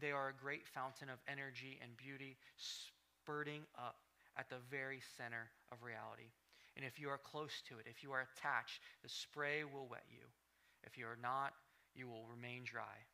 they 0.00 0.12
are 0.12 0.28
a 0.30 0.32
great 0.32 0.66
fountain 0.66 1.08
of 1.08 1.18
energy 1.28 1.78
and 1.82 1.96
beauty, 1.96 2.36
spurting 2.56 3.62
up 3.76 3.96
at 4.36 4.48
the 4.48 4.56
very 4.70 5.00
center 5.16 5.52
of 5.70 5.82
reality. 5.84 6.32
And 6.76 6.84
if 6.84 6.98
you 6.98 7.08
are 7.08 7.20
close 7.20 7.62
to 7.68 7.78
it, 7.78 7.86
if 7.88 8.02
you 8.02 8.12
are 8.12 8.24
attached, 8.24 8.80
the 9.02 9.08
spray 9.08 9.64
will 9.64 9.86
wet 9.88 10.04
you. 10.08 10.24
If 10.84 10.96
you 10.96 11.06
are 11.06 11.18
not, 11.20 11.52
you 11.94 12.08
will 12.08 12.24
remain 12.28 12.64
dry. 12.64 13.04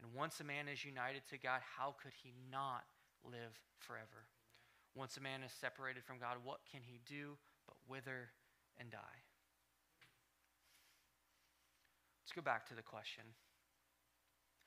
And 0.00 0.12
once 0.12 0.40
a 0.40 0.44
man 0.44 0.68
is 0.68 0.84
united 0.84 1.22
to 1.30 1.38
God, 1.38 1.60
how 1.76 1.94
could 2.02 2.12
he 2.22 2.32
not 2.50 2.84
live 3.24 3.56
forever? 3.78 4.28
Once 4.94 5.16
a 5.16 5.20
man 5.20 5.42
is 5.42 5.52
separated 5.52 6.04
from 6.04 6.18
God, 6.18 6.36
what 6.44 6.60
can 6.70 6.80
he 6.84 7.00
do 7.08 7.36
but 7.66 7.76
wither 7.88 8.28
and 8.78 8.90
die? 8.90 9.20
Let's 12.22 12.32
go 12.32 12.42
back 12.42 12.66
to 12.68 12.74
the 12.74 12.82
question 12.82 13.24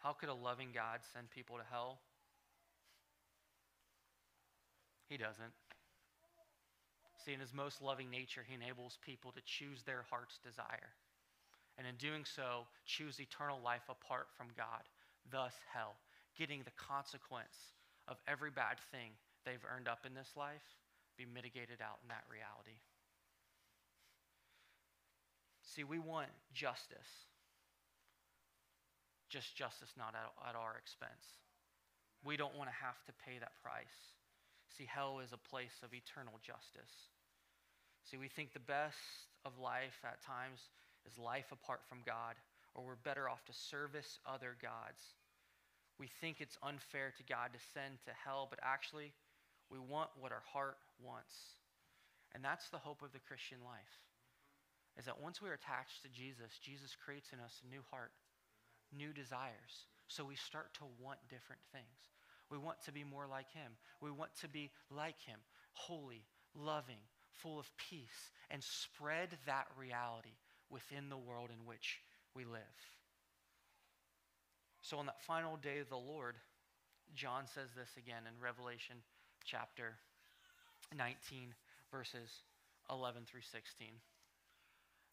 how 0.06 0.14
could 0.14 0.30
a 0.30 0.38
loving 0.38 0.70
God 0.70 1.00
send 1.02 1.32
people 1.32 1.58
to 1.58 1.66
hell? 1.66 1.98
He 5.10 5.18
doesn't. 5.18 5.50
See, 7.26 7.34
in 7.34 7.40
his 7.40 7.56
most 7.56 7.82
loving 7.82 8.12
nature, 8.12 8.46
he 8.46 8.54
enables 8.54 9.00
people 9.02 9.32
to 9.32 9.42
choose 9.42 9.82
their 9.82 10.06
heart's 10.08 10.38
desire. 10.46 10.94
And 11.80 11.88
in 11.88 11.96
doing 11.98 12.22
so, 12.24 12.70
choose 12.86 13.20
eternal 13.20 13.58
life 13.66 13.90
apart 13.90 14.28
from 14.38 14.54
God, 14.56 14.86
thus 15.32 15.54
hell, 15.74 15.96
getting 16.38 16.62
the 16.62 16.78
consequence 16.78 17.74
of 18.08 18.22
every 18.28 18.52
bad 18.52 18.78
thing 18.92 19.10
they've 19.44 19.66
earned 19.76 19.88
up 19.88 20.06
in 20.06 20.14
this 20.14 20.30
life 20.38 20.78
be 21.18 21.26
mitigated 21.26 21.82
out 21.82 21.98
in 22.04 22.10
that 22.10 22.30
reality. 22.30 22.78
See, 25.64 25.84
we 25.84 25.98
want 25.98 26.30
justice 26.54 27.26
just 29.36 29.52
justice 29.52 29.92
not 30.00 30.16
at, 30.16 30.32
at 30.48 30.56
our 30.56 30.80
expense. 30.80 31.36
We 32.24 32.40
don't 32.40 32.56
want 32.56 32.72
to 32.72 32.80
have 32.80 32.96
to 33.12 33.14
pay 33.28 33.36
that 33.44 33.52
price. 33.60 34.16
See, 34.72 34.88
hell 34.88 35.20
is 35.20 35.36
a 35.36 35.50
place 35.52 35.76
of 35.84 35.92
eternal 35.92 36.40
justice. 36.40 37.12
See, 38.08 38.16
we 38.16 38.32
think 38.32 38.56
the 38.56 38.64
best 38.64 39.28
of 39.44 39.60
life 39.60 40.00
at 40.08 40.24
times 40.24 40.72
is 41.04 41.20
life 41.20 41.52
apart 41.52 41.84
from 41.84 42.00
God, 42.08 42.40
or 42.72 42.88
we're 42.88 43.04
better 43.04 43.28
off 43.28 43.44
to 43.52 43.54
service 43.54 44.24
other 44.24 44.56
gods. 44.64 45.04
We 46.00 46.08
think 46.08 46.40
it's 46.40 46.56
unfair 46.64 47.12
to 47.20 47.24
God 47.28 47.52
to 47.52 47.60
send 47.76 48.00
to 48.08 48.16
hell, 48.16 48.48
but 48.48 48.64
actually, 48.64 49.12
we 49.68 49.84
want 49.84 50.16
what 50.16 50.32
our 50.32 50.48
heart 50.48 50.80
wants. 51.04 51.36
And 52.32 52.40
that's 52.40 52.72
the 52.72 52.80
hope 52.80 53.04
of 53.04 53.12
the 53.12 53.24
Christian 53.28 53.60
life. 53.68 54.00
Is 54.96 55.12
that 55.12 55.20
once 55.20 55.44
we're 55.44 55.60
attached 55.60 56.04
to 56.04 56.10
Jesus, 56.10 56.56
Jesus 56.64 56.96
creates 56.96 57.36
in 57.36 57.44
us 57.44 57.60
a 57.64 57.68
new 57.68 57.84
heart 57.92 58.16
new 58.98 59.14
desires. 59.14 59.88
So 60.08 60.24
we 60.26 60.36
start 60.36 60.74
to 60.76 60.86
want 61.00 61.20
different 61.30 61.62
things. 61.72 61.86
We 62.52 62.58
want 62.58 62.78
to 62.86 62.92
be 62.92 63.04
more 63.04 63.28
like 63.28 63.52
Him. 63.52 63.72
We 64.02 64.12
want 64.12 64.32
to 64.42 64.48
be 64.48 64.72
like 64.92 65.20
Him, 65.26 65.40
holy, 65.74 66.26
loving, 66.54 67.02
full 67.32 67.60
of 67.60 67.70
peace, 67.78 68.32
and 68.52 68.64
spread 68.64 69.30
that 69.46 69.68
reality 69.78 70.38
within 70.70 71.10
the 71.10 71.18
world 71.18 71.50
in 71.50 71.66
which 71.66 72.00
we 72.36 72.46
live. 72.46 72.62
So, 74.82 74.98
on 74.98 75.08
that 75.08 75.22
final 75.24 75.58
day 75.58 75.80
of 75.80 75.90
the 75.90 75.98
Lord, 75.98 76.36
John 77.16 77.46
says 77.48 77.70
this 77.76 77.90
again 77.98 78.24
in 78.28 78.44
Revelation 78.44 78.98
chapter 79.44 79.96
19, 80.96 81.54
verses 81.92 82.30
11 82.92 83.24
through 83.26 83.42
16. 83.42 83.88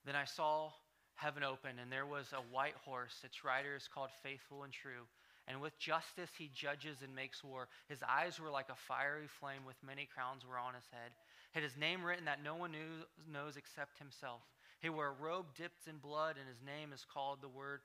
Then 0.05 0.16
I 0.16 0.24
saw 0.24 0.72
heaven 1.15 1.43
opened, 1.43 1.79
and 1.81 1.91
there 1.91 2.07
was 2.07 2.33
a 2.33 2.55
white 2.55 2.77
horse. 2.85 3.21
Its 3.25 3.45
rider 3.45 3.77
is 3.77 3.89
called 3.89 4.11
Faithful 4.23 4.65
and 4.65 4.73
True. 4.73 5.07
And 5.49 5.61
with 5.61 5.79
justice 5.79 6.31
he 6.39 6.51
judges 6.55 7.03
and 7.03 7.15
makes 7.15 7.43
war. 7.43 7.69
His 7.89 8.03
eyes 8.09 8.39
were 8.39 8.51
like 8.51 8.69
a 8.69 8.79
fiery 8.89 9.27
flame, 9.41 9.65
with 9.67 9.77
many 9.85 10.09
crowns 10.13 10.47
were 10.47 10.59
on 10.59 10.75
his 10.75 10.87
head. 10.93 11.13
Had 11.53 11.63
his 11.63 11.77
name 11.77 12.05
written 12.05 12.25
that 12.27 12.43
no 12.43 12.55
one 12.55 12.73
knew, 12.73 13.05
knows 13.31 13.57
except 13.57 13.99
himself. 13.99 14.41
He 14.81 14.89
wore 14.89 15.09
a 15.09 15.23
robe 15.23 15.47
dipped 15.57 15.89
in 15.89 15.99
blood, 15.99 16.37
and 16.39 16.49
his 16.49 16.63
name 16.65 16.93
is 16.93 17.05
called 17.13 17.43
the 17.43 17.49
Word 17.49 17.81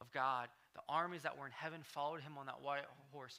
of 0.00 0.10
God. 0.12 0.48
The 0.74 0.82
armies 0.88 1.22
that 1.22 1.38
were 1.38 1.46
in 1.46 1.52
heaven 1.52 1.80
followed 1.82 2.22
him 2.22 2.36
on 2.38 2.46
that 2.46 2.62
white 2.62 2.84
horse, 3.12 3.38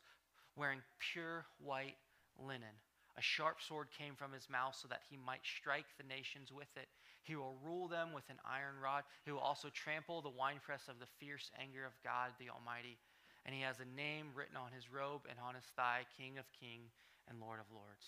wearing 0.55 0.79
pure 1.13 1.45
white 1.59 1.97
linen. 2.39 2.75
A 3.17 3.21
sharp 3.21 3.61
sword 3.61 3.87
came 3.97 4.15
from 4.15 4.31
his 4.31 4.49
mouth 4.49 4.75
so 4.75 4.87
that 4.89 5.01
he 5.09 5.17
might 5.17 5.43
strike 5.43 5.85
the 5.97 6.07
nations 6.07 6.51
with 6.51 6.67
it. 6.75 6.87
He 7.25 7.35
will 7.35 7.57
rule 7.65 7.87
them 7.87 8.13
with 8.13 8.29
an 8.29 8.37
iron 8.45 8.77
rod. 8.81 9.03
He 9.25 9.31
will 9.31 9.41
also 9.41 9.69
trample 9.73 10.21
the 10.21 10.29
winepress 10.29 10.87
of 10.87 10.99
the 10.99 11.09
fierce 11.19 11.49
anger 11.59 11.83
of 11.83 11.97
God 12.03 12.29
the 12.37 12.53
Almighty. 12.53 12.97
And 13.45 13.53
he 13.53 13.61
has 13.61 13.81
a 13.81 13.97
name 13.97 14.29
written 14.37 14.55
on 14.55 14.69
his 14.71 14.93
robe 14.93 15.25
and 15.29 15.37
on 15.41 15.55
his 15.55 15.65
thigh 15.75 16.05
King 16.17 16.37
of 16.37 16.45
Kings 16.53 16.93
and 17.27 17.41
Lord 17.41 17.59
of 17.59 17.65
Lords. 17.73 18.05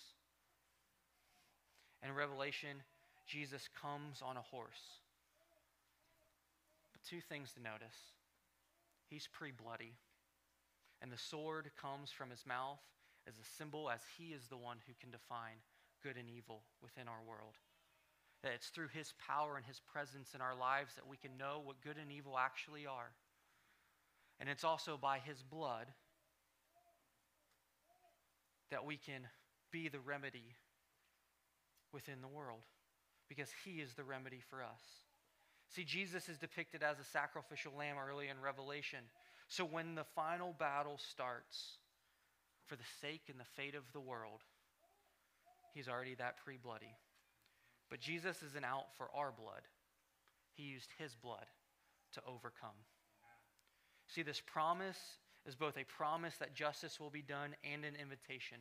In 2.05 2.13
Revelation, 2.13 2.85
Jesus 3.25 3.67
comes 3.73 4.21
on 4.21 4.37
a 4.37 4.45
horse. 4.53 5.01
But 6.93 7.01
two 7.01 7.21
things 7.21 7.53
to 7.53 7.61
notice 7.61 7.97
he's 9.09 9.27
pre 9.27 9.49
bloody, 9.49 9.97
and 11.01 11.11
the 11.11 11.17
sword 11.17 11.71
comes 11.79 12.11
from 12.11 12.29
his 12.29 12.45
mouth 12.45 12.81
as 13.27 13.33
a 13.33 13.49
symbol, 13.57 13.89
as 13.89 14.01
he 14.17 14.33
is 14.33 14.47
the 14.47 14.57
one 14.57 14.77
who 14.85 14.93
can 15.01 15.09
define 15.09 15.57
good 16.03 16.17
and 16.17 16.29
evil 16.29 16.61
within 16.81 17.07
our 17.07 17.25
world. 17.27 17.57
That 18.43 18.53
it's 18.53 18.67
through 18.67 18.89
his 18.93 19.13
power 19.25 19.57
and 19.57 19.65
his 19.65 19.81
presence 19.91 20.33
in 20.35 20.41
our 20.41 20.55
lives 20.55 20.95
that 20.95 21.07
we 21.07 21.17
can 21.17 21.37
know 21.37 21.61
what 21.63 21.81
good 21.81 21.97
and 21.97 22.11
evil 22.11 22.37
actually 22.37 22.85
are. 22.85 23.11
And 24.39 24.47
it's 24.47 24.63
also 24.63 24.97
by 24.97 25.19
his 25.19 25.41
blood 25.41 25.87
that 28.69 28.85
we 28.85 28.97
can 28.97 29.21
be 29.71 29.89
the 29.89 29.99
remedy 29.99 30.55
within 31.91 32.21
the 32.21 32.27
world 32.27 32.61
because 33.27 33.49
he 33.65 33.81
is 33.81 33.93
the 33.93 34.03
remedy 34.03 34.41
for 34.49 34.61
us. 34.61 34.81
See, 35.69 35.83
Jesus 35.83 36.29
is 36.29 36.37
depicted 36.37 36.83
as 36.83 36.99
a 36.99 37.03
sacrificial 37.03 37.73
lamb 37.77 37.95
early 37.97 38.29
in 38.29 38.39
Revelation. 38.39 38.99
So 39.47 39.65
when 39.65 39.95
the 39.95 40.05
final 40.15 40.53
battle 40.57 40.99
starts, 41.11 41.77
for 42.67 42.75
the 42.75 42.83
sake 43.01 43.23
and 43.29 43.39
the 43.39 43.45
fate 43.55 43.75
of 43.75 43.83
the 43.93 43.99
world, 43.99 44.41
he's 45.73 45.87
already 45.87 46.15
that 46.15 46.35
pre 46.43 46.57
bloody. 46.57 46.95
But 47.89 47.99
Jesus 47.99 48.43
isn't 48.43 48.65
out 48.65 48.95
for 48.97 49.07
our 49.15 49.31
blood, 49.31 49.61
he 50.53 50.63
used 50.63 50.89
his 50.97 51.15
blood 51.15 51.45
to 52.13 52.21
overcome. 52.27 52.77
See, 54.07 54.23
this 54.23 54.41
promise 54.41 54.97
is 55.45 55.55
both 55.55 55.77
a 55.77 55.83
promise 55.83 56.35
that 56.37 56.53
justice 56.53 56.99
will 56.99 57.09
be 57.09 57.21
done 57.21 57.55
and 57.63 57.85
an 57.85 57.95
invitation 57.95 58.57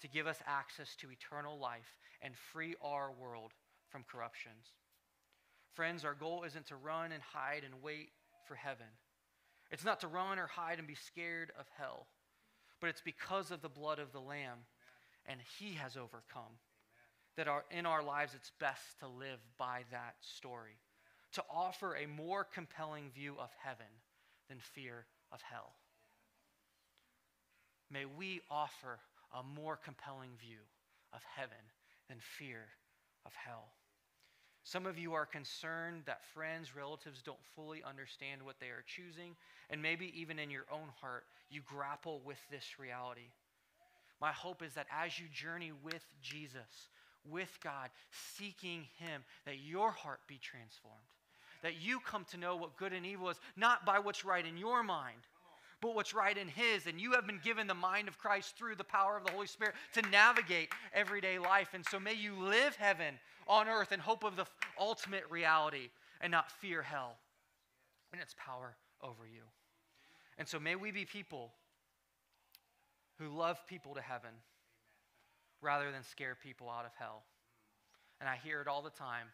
to 0.00 0.08
give 0.08 0.26
us 0.26 0.38
access 0.46 0.94
to 0.96 1.10
eternal 1.10 1.58
life 1.58 1.96
and 2.22 2.34
free 2.36 2.74
our 2.82 3.10
world 3.12 3.52
from 3.88 4.04
corruptions. 4.10 4.66
Friends, 5.74 6.04
our 6.04 6.14
goal 6.14 6.44
isn't 6.44 6.66
to 6.66 6.76
run 6.76 7.12
and 7.12 7.22
hide 7.22 7.62
and 7.64 7.82
wait 7.82 8.10
for 8.46 8.54
heaven. 8.54 8.86
It's 9.70 9.84
not 9.84 10.00
to 10.00 10.08
run 10.08 10.38
or 10.38 10.46
hide 10.46 10.78
and 10.78 10.86
be 10.86 10.94
scared 10.94 11.52
of 11.58 11.66
hell, 11.76 12.06
but 12.80 12.88
it's 12.88 13.02
because 13.02 13.50
of 13.50 13.62
the 13.62 13.68
blood 13.68 13.98
of 13.98 14.12
the 14.12 14.20
Lamb 14.20 14.58
and 15.26 15.40
He 15.58 15.74
has 15.74 15.96
overcome 15.96 16.58
that 17.36 17.48
are 17.48 17.64
in 17.70 17.86
our 17.86 18.02
lives 18.02 18.34
it's 18.34 18.52
best 18.58 18.98
to 19.00 19.08
live 19.08 19.38
by 19.58 19.82
that 19.90 20.14
story, 20.20 20.78
to 21.32 21.42
offer 21.50 21.94
a 21.94 22.06
more 22.06 22.44
compelling 22.44 23.10
view 23.14 23.34
of 23.38 23.50
heaven 23.62 23.86
than 24.48 24.58
fear 24.58 25.06
of 25.32 25.40
hell. 25.42 25.72
May 27.90 28.04
we 28.04 28.40
offer 28.50 28.98
a 29.34 29.42
more 29.42 29.76
compelling 29.76 30.30
view 30.40 30.58
of 31.12 31.20
heaven 31.34 31.56
than 32.08 32.18
fear 32.38 32.64
of 33.24 33.32
hell. 33.34 33.66
Some 34.64 34.86
of 34.86 34.98
you 34.98 35.14
are 35.14 35.26
concerned 35.26 36.02
that 36.06 36.24
friends, 36.34 36.74
relatives 36.74 37.22
don't 37.22 37.38
fully 37.54 37.84
understand 37.84 38.42
what 38.42 38.56
they 38.58 38.66
are 38.66 38.84
choosing, 38.84 39.36
and 39.70 39.80
maybe 39.80 40.12
even 40.20 40.40
in 40.40 40.50
your 40.50 40.64
own 40.72 40.88
heart, 41.00 41.24
you 41.48 41.60
grapple 41.64 42.20
with 42.24 42.38
this 42.50 42.78
reality. 42.78 43.30
My 44.20 44.32
hope 44.32 44.62
is 44.62 44.74
that 44.74 44.88
as 44.90 45.20
you 45.20 45.26
journey 45.32 45.72
with 45.84 46.04
Jesus, 46.20 46.88
with 47.30 47.58
God, 47.62 47.90
seeking 48.36 48.86
Him, 48.98 49.22
that 49.44 49.58
your 49.58 49.90
heart 49.90 50.20
be 50.26 50.38
transformed. 50.38 50.96
That 51.62 51.80
you 51.80 52.00
come 52.00 52.24
to 52.30 52.36
know 52.36 52.56
what 52.56 52.76
good 52.76 52.92
and 52.92 53.06
evil 53.06 53.30
is, 53.30 53.40
not 53.56 53.86
by 53.86 53.98
what's 53.98 54.24
right 54.24 54.44
in 54.44 54.56
your 54.56 54.82
mind, 54.82 55.20
but 55.80 55.94
what's 55.94 56.14
right 56.14 56.36
in 56.36 56.48
His. 56.48 56.86
And 56.86 57.00
you 57.00 57.12
have 57.12 57.26
been 57.26 57.40
given 57.42 57.66
the 57.66 57.74
mind 57.74 58.08
of 58.08 58.18
Christ 58.18 58.56
through 58.56 58.76
the 58.76 58.84
power 58.84 59.16
of 59.16 59.24
the 59.24 59.32
Holy 59.32 59.46
Spirit 59.46 59.74
to 59.94 60.02
navigate 60.10 60.68
everyday 60.94 61.38
life. 61.38 61.68
And 61.74 61.84
so 61.90 61.98
may 61.98 62.14
you 62.14 62.34
live 62.34 62.76
heaven 62.76 63.14
on 63.48 63.68
earth 63.68 63.92
in 63.92 64.00
hope 64.00 64.24
of 64.24 64.36
the 64.36 64.46
ultimate 64.78 65.24
reality 65.30 65.90
and 66.20 66.30
not 66.30 66.50
fear 66.50 66.82
hell 66.82 67.16
and 68.12 68.20
its 68.20 68.34
power 68.38 68.76
over 69.02 69.26
you. 69.26 69.42
And 70.38 70.46
so 70.46 70.58
may 70.58 70.76
we 70.76 70.90
be 70.90 71.04
people 71.04 71.52
who 73.18 73.28
love 73.28 73.58
people 73.66 73.94
to 73.94 74.00
heaven 74.00 74.30
rather 75.62 75.90
than 75.90 76.02
scare 76.02 76.36
people 76.40 76.68
out 76.70 76.84
of 76.84 76.92
hell. 76.98 77.22
And 78.20 78.28
I 78.28 78.36
hear 78.42 78.60
it 78.60 78.68
all 78.68 78.82
the 78.82 78.90
time. 78.90 79.26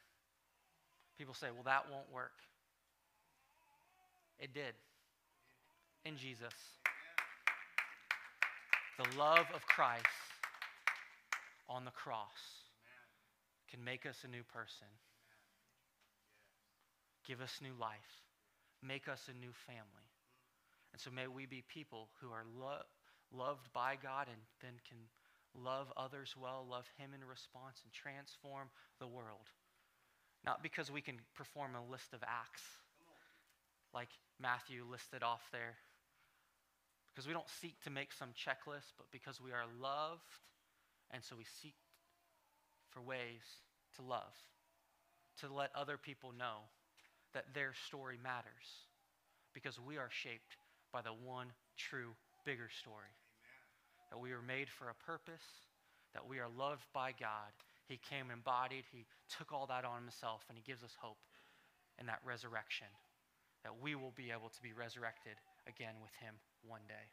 People 1.19 1.35
say, 1.35 1.49
well, 1.53 1.65
that 1.65 1.85
won't 1.91 2.11
work. 2.13 2.33
It 4.39 4.55
did 4.55 4.75
in 6.05 6.17
Jesus. 6.17 6.55
The 8.99 9.19
love 9.19 9.47
of 9.55 9.65
Christ 9.67 10.07
on 11.69 11.85
the 11.85 11.91
cross 11.91 12.63
can 13.71 13.83
make 13.83 14.05
us 14.05 14.17
a 14.25 14.29
new 14.29 14.43
person, 14.53 14.87
give 17.27 17.41
us 17.41 17.61
new 17.63 17.73
life, 17.81 18.21
make 18.83 19.09
us 19.09 19.29
a 19.29 19.39
new 19.39 19.53
family. 19.67 20.11
And 20.93 21.01
so 21.01 21.11
may 21.11 21.27
we 21.27 21.47
be 21.47 21.63
people 21.73 22.09
who 22.21 22.31
are 22.31 22.45
lo- 22.61 22.85
loved 23.33 23.73
by 23.73 23.97
God 24.01 24.27
and 24.29 24.41
then 24.61 24.73
can 24.87 24.99
love 25.55 25.93
others 25.97 26.35
well, 26.41 26.67
love 26.69 26.87
Him 26.99 27.11
in 27.15 27.27
response, 27.27 27.81
and 27.85 27.93
transform 27.93 28.69
the 28.99 29.07
world. 29.07 29.51
Not 30.45 30.63
because 30.63 30.91
we 30.91 31.01
can 31.01 31.21
perform 31.35 31.75
a 31.75 31.91
list 31.91 32.13
of 32.13 32.23
acts 32.23 32.63
like 33.95 34.09
Matthew 34.41 34.85
listed 34.91 35.23
off 35.23 35.43
there, 35.53 35.77
because 37.13 37.27
we 37.27 37.35
don't 37.35 37.49
seek 37.61 37.81
to 37.85 37.91
make 37.91 38.13
some 38.13 38.31
checklist, 38.31 38.97
but 38.97 39.11
because 39.13 39.41
we 39.41 39.53
are 39.53 39.67
loved, 39.81 40.33
and 41.11 41.23
so 41.23 41.37
we 41.37 41.45
seek 41.61 41.75
for 42.91 43.03
ways 43.03 43.45
to 43.97 44.03
love, 44.03 44.33
to 45.41 45.53
let 45.53 45.71
other 45.75 45.99
people 45.99 46.33
know 46.37 46.65
that 47.35 47.55
their 47.55 47.73
story 47.87 48.19
matters, 48.23 48.89
because 49.55 49.79
we 49.79 49.99
are 49.99 50.11
shaped 50.11 50.57
by 50.93 51.03
the 51.03 51.13
one 51.13 51.49
true, 51.77 52.11
bigger 52.45 52.69
story. 52.81 53.13
That 54.13 54.21
we 54.21 54.33
are 54.33 54.45
made 54.45 54.69
for 54.69 54.93
a 54.93 54.95
purpose, 55.09 55.65
that 56.13 56.29
we 56.29 56.39
are 56.39 56.53
loved 56.53 56.85
by 56.93 57.17
God. 57.17 57.49
He 57.89 57.97
came 57.97 58.29
embodied, 58.31 58.85
He 58.93 59.07
took 59.33 59.53
all 59.53 59.65
that 59.73 59.89
on 59.89 60.03
Himself, 60.03 60.45
and 60.49 60.59
He 60.59 60.63
gives 60.63 60.85
us 60.85 60.93
hope 61.01 61.17
in 61.99 62.05
that 62.07 62.21
resurrection, 62.21 62.93
that 63.65 63.73
we 63.81 63.95
will 63.95 64.13
be 64.15 64.29
able 64.31 64.51
to 64.53 64.61
be 64.61 64.77
resurrected 64.77 65.41
again 65.67 65.97
with 66.03 66.13
Him 66.21 66.35
one 66.69 66.85
day. 66.87 67.09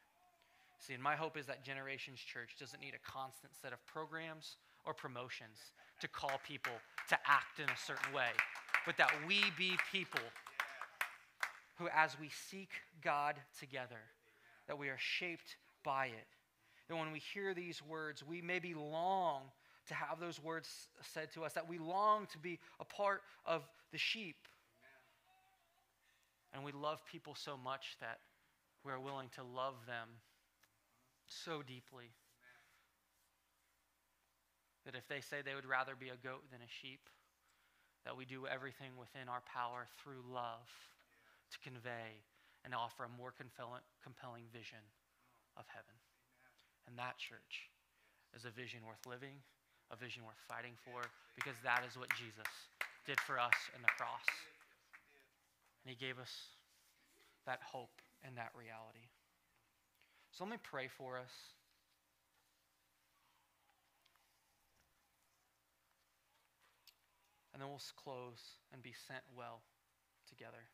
See, 0.79 0.93
and 0.93 1.01
my 1.01 1.15
hope 1.15 1.37
is 1.37 1.45
that 1.45 1.63
Generations 1.63 2.19
Church 2.19 2.55
doesn't 2.59 2.81
need 2.81 2.95
a 2.95 3.09
constant 3.09 3.55
set 3.55 3.71
of 3.71 3.79
programs 3.85 4.57
or 4.85 4.93
promotions 4.93 5.71
to 6.01 6.07
call 6.07 6.39
people 6.45 6.73
to 7.07 7.17
act 7.25 7.59
in 7.59 7.69
a 7.69 7.77
certain 7.77 8.13
way, 8.13 8.31
but 8.85 8.97
that 8.97 9.11
we 9.25 9.39
be 9.57 9.77
people 9.91 10.23
who, 11.77 11.87
as 11.95 12.19
we 12.19 12.29
seek 12.29 12.69
God 13.01 13.35
together, 13.57 14.03
that 14.67 14.77
we 14.77 14.89
are 14.89 14.97
shaped 14.99 15.55
by 15.83 16.07
it. 16.07 16.27
And 16.89 16.97
when 16.97 17.11
we 17.11 17.19
hear 17.19 17.53
these 17.53 17.81
words, 17.83 18.23
we 18.23 18.41
maybe 18.41 18.73
long 18.73 19.43
to 19.87 19.93
have 19.93 20.19
those 20.19 20.41
words 20.41 20.87
said 21.13 21.31
to 21.33 21.43
us, 21.43 21.53
that 21.53 21.69
we 21.69 21.77
long 21.77 22.27
to 22.31 22.37
be 22.37 22.59
a 22.79 22.85
part 22.85 23.21
of 23.45 23.67
the 23.91 23.97
sheep. 23.97 24.47
And 26.53 26.63
we 26.63 26.71
love 26.71 27.05
people 27.05 27.35
so 27.35 27.57
much 27.57 27.97
that 28.01 28.19
we're 28.83 28.99
willing 28.99 29.29
to 29.35 29.43
love 29.43 29.75
them 29.85 30.07
so 31.27 31.61
deeply 31.61 32.11
that 34.85 34.95
if 34.95 35.07
they 35.07 35.21
say 35.21 35.37
they 35.45 35.53
would 35.53 35.67
rather 35.67 35.93
be 35.95 36.09
a 36.09 36.17
goat 36.17 36.49
than 36.49 36.61
a 36.61 36.71
sheep, 36.81 37.09
that 38.05 38.17
we 38.17 38.25
do 38.25 38.47
everything 38.47 38.97
within 38.97 39.29
our 39.29 39.41
power 39.45 39.85
through 40.01 40.23
love 40.25 40.65
to 41.51 41.59
convey 41.59 42.25
and 42.65 42.73
offer 42.73 43.03
a 43.03 43.17
more 43.17 43.33
compelling 43.37 44.45
vision 44.51 44.81
of 45.57 45.65
heaven. 45.67 45.93
And 46.89 46.97
that 46.97 47.21
church 47.21 47.69
is 48.33 48.49
a 48.49 48.49
vision 48.49 48.81
worth 48.81 49.05
living, 49.05 49.37
a 49.93 49.95
vision 49.95 50.25
worth 50.25 50.41
fighting 50.49 50.73
for, 50.81 51.05
because 51.37 51.53
that 51.61 51.85
is 51.85 51.93
what 51.93 52.09
Jesus 52.17 52.49
did 53.05 53.21
for 53.21 53.37
us 53.37 53.53
in 53.77 53.81
the 53.85 53.93
cross. 53.93 54.25
And 55.85 55.93
he 55.93 55.95
gave 55.95 56.17
us 56.17 56.33
that 57.45 57.61
hope 57.61 58.01
and 58.25 58.35
that 58.37 58.49
reality. 58.57 59.05
So 60.33 60.43
let 60.43 60.51
me 60.51 60.57
pray 60.65 60.89
for 60.89 61.17
us. 61.17 61.31
And 67.53 67.61
then 67.61 67.69
we'll 67.69 67.81
close 68.01 68.57
and 68.73 68.81
be 68.81 68.93
sent 69.07 69.21
well 69.37 69.61
together. 70.27 70.65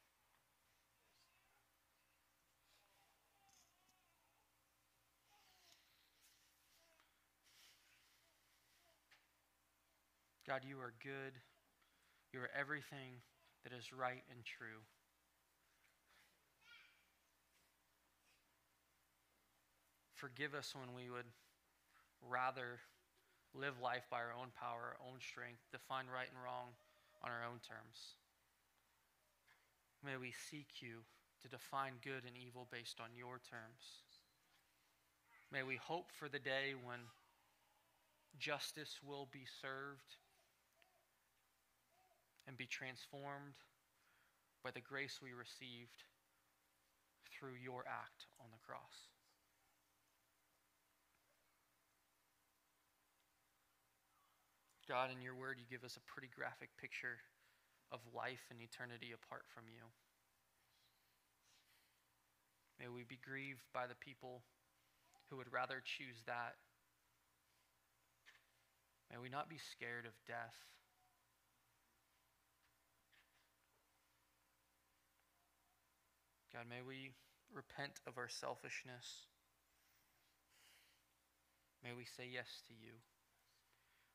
God, 10.47 10.61
you 10.61 10.77
are 10.77 10.93
good. 11.01 11.33
You 12.31 12.39
are 12.39 12.49
everything 12.53 13.17
that 13.63 13.73
is 13.73 13.89
right 13.91 14.21
and 14.29 14.45
true. 14.45 14.85
Forgive 20.13 20.53
us 20.53 20.75
when 20.77 20.93
we 20.93 21.09
would 21.09 21.25
rather 22.21 22.77
live 23.55 23.81
life 23.81 24.05
by 24.11 24.17
our 24.17 24.37
own 24.37 24.53
power, 24.53 24.93
our 24.93 25.01
own 25.01 25.17
strength, 25.17 25.65
define 25.71 26.05
right 26.13 26.29
and 26.29 26.37
wrong 26.43 26.77
on 27.23 27.31
our 27.31 27.41
own 27.41 27.57
terms. 27.65 28.21
May 30.05 30.17
we 30.17 30.29
seek 30.29 30.77
you 30.77 31.01
to 31.41 31.47
define 31.49 31.93
good 32.03 32.21
and 32.21 32.37
evil 32.37 32.67
based 32.71 33.01
on 33.01 33.17
your 33.17 33.41
terms. 33.49 34.05
May 35.51 35.63
we 35.63 35.77
hope 35.81 36.11
for 36.13 36.29
the 36.29 36.37
day 36.37 36.77
when 36.77 36.99
justice 38.37 38.99
will 39.01 39.27
be 39.31 39.45
served 39.61 40.21
and 42.47 42.57
be 42.57 42.67
transformed 42.67 43.57
by 44.63 44.71
the 44.71 44.81
grace 44.81 45.19
we 45.21 45.33
received 45.33 46.05
through 47.29 47.55
your 47.61 47.83
act 47.87 48.25
on 48.39 48.47
the 48.51 48.61
cross. 48.65 49.09
God, 54.87 55.09
in 55.09 55.21
your 55.21 55.33
word, 55.33 55.57
you 55.57 55.65
give 55.65 55.83
us 55.83 55.97
a 55.97 56.05
pretty 56.05 56.29
graphic 56.29 56.69
picture 56.77 57.17
of 57.91 57.99
life 58.13 58.45
and 58.53 58.61
eternity 58.61 59.13
apart 59.13 59.45
from 59.49 59.65
you. 59.65 59.81
May 62.79 62.89
we 62.89 63.01
be 63.01 63.17
grieved 63.17 63.65
by 63.73 63.87
the 63.87 63.97
people 63.97 64.43
who 65.29 65.37
would 65.37 65.51
rather 65.51 65.81
choose 65.81 66.21
that. 66.27 66.61
May 69.09 69.17
we 69.17 69.29
not 69.29 69.49
be 69.49 69.57
scared 69.57 70.05
of 70.05 70.13
death. 70.27 70.53
God, 76.55 76.71
may 76.71 76.79
we 76.79 77.11
repent 77.51 77.99
of 78.07 78.15
our 78.15 78.31
selfishness. 78.31 79.27
May 81.83 81.91
we 81.91 82.07
say 82.07 82.31
yes 82.31 82.47
to 82.71 82.73
you. 82.79 82.95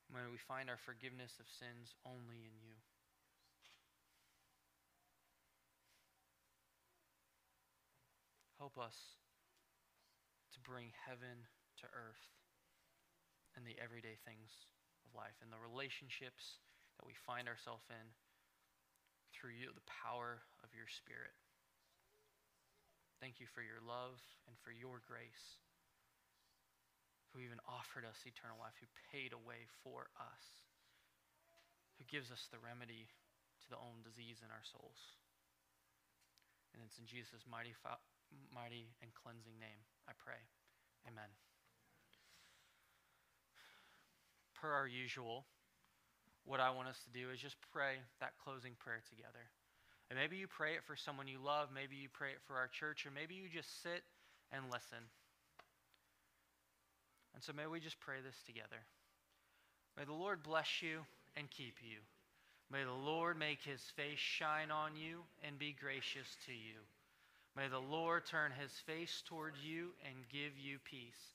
May 0.09 0.25
we 0.25 0.41
find 0.41 0.73
our 0.73 0.81
forgiveness 0.81 1.37
of 1.37 1.45
sins 1.53 1.93
only 2.09 2.49
in 2.49 2.57
you. 2.65 2.81
Help 8.57 8.81
us 8.81 9.21
to 10.57 10.65
bring 10.65 10.97
heaven 10.97 11.45
to 11.85 11.87
earth 11.93 12.25
and 13.53 13.69
the 13.69 13.77
everyday 13.77 14.17
things 14.25 14.49
of 15.05 15.13
life 15.13 15.37
and 15.45 15.53
the 15.53 15.61
relationships 15.61 16.57
that 16.97 17.05
we 17.05 17.13
find 17.29 17.53
ourselves 17.53 17.85
in 17.93 18.17
through 19.37 19.53
you, 19.61 19.77
the 19.77 19.85
power 19.85 20.41
of 20.65 20.73
your 20.73 20.89
Spirit. 20.89 21.37
Thank 23.21 23.37
you 23.37 23.45
for 23.53 23.61
your 23.61 23.85
love 23.85 24.17
and 24.49 24.57
for 24.65 24.73
your 24.73 25.05
grace 25.05 25.61
who 27.31 27.45
even 27.45 27.61
offered 27.69 28.03
us 28.09 28.17
eternal 28.27 28.59
life, 28.59 28.75
who 28.81 28.89
paid 29.13 29.37
a 29.37 29.39
way 29.39 29.69
for 29.85 30.09
us, 30.19 30.45
who 32.01 32.09
gives 32.09 32.33
us 32.33 32.49
the 32.49 32.59
remedy 32.59 33.13
to 33.61 33.67
the 33.69 33.79
own 33.79 34.03
disease 34.03 34.41
in 34.41 34.49
our 34.49 34.65
souls. 34.65 35.21
And 36.73 36.81
it's 36.81 36.97
in 36.97 37.07
Jesus' 37.07 37.45
mighty, 37.45 37.77
mighty 38.51 38.91
and 39.05 39.13
cleansing 39.13 39.61
name 39.61 39.85
I 40.09 40.17
pray. 40.17 40.41
Amen. 41.05 41.31
Per 44.57 44.73
our 44.73 44.89
usual, 44.89 45.45
what 46.49 46.59
I 46.59 46.73
want 46.73 46.89
us 46.89 46.99
to 47.05 47.13
do 47.13 47.31
is 47.31 47.41
just 47.41 47.61
pray 47.69 48.01
that 48.19 48.41
closing 48.41 48.81
prayer 48.81 49.05
together. 49.07 49.53
And 50.11 50.19
maybe 50.19 50.37
you 50.37 50.49
pray 50.49 50.75
it 50.75 50.83
for 50.85 50.97
someone 50.97 51.29
you 51.29 51.39
love, 51.39 51.69
maybe 51.73 51.95
you 51.95 52.09
pray 52.13 52.31
it 52.31 52.43
for 52.47 52.57
our 52.57 52.67
church, 52.67 53.07
or 53.07 53.11
maybe 53.15 53.35
you 53.35 53.49
just 53.49 53.83
sit 53.83 54.03
and 54.51 54.65
listen. 54.67 54.99
And 57.35 57.43
so 57.43 57.53
may 57.53 57.67
we 57.67 57.79
just 57.79 58.01
pray 58.01 58.17
this 58.25 58.43
together. 58.45 58.83
May 59.97 60.05
the 60.05 60.13
Lord 60.13 60.43
bless 60.43 60.83
you 60.83 61.07
and 61.37 61.49
keep 61.49 61.77
you. 61.81 61.99
May 62.73 62.85
the 62.85 62.93
Lord 62.93 63.39
make 63.39 63.63
his 63.63 63.83
face 63.97 64.19
shine 64.19 64.71
on 64.71 64.97
you 64.97 65.21
and 65.47 65.59
be 65.59 65.77
gracious 65.79 66.27
to 66.47 66.53
you. 66.53 66.83
May 67.57 67.69
the 67.69 67.79
Lord 67.79 68.27
turn 68.27 68.53
his 68.53 68.73
face 68.87 69.23
toward 69.27 69.55
you 69.63 69.91
and 70.07 70.29
give 70.29 70.59
you 70.59 70.79
peace. 70.85 71.35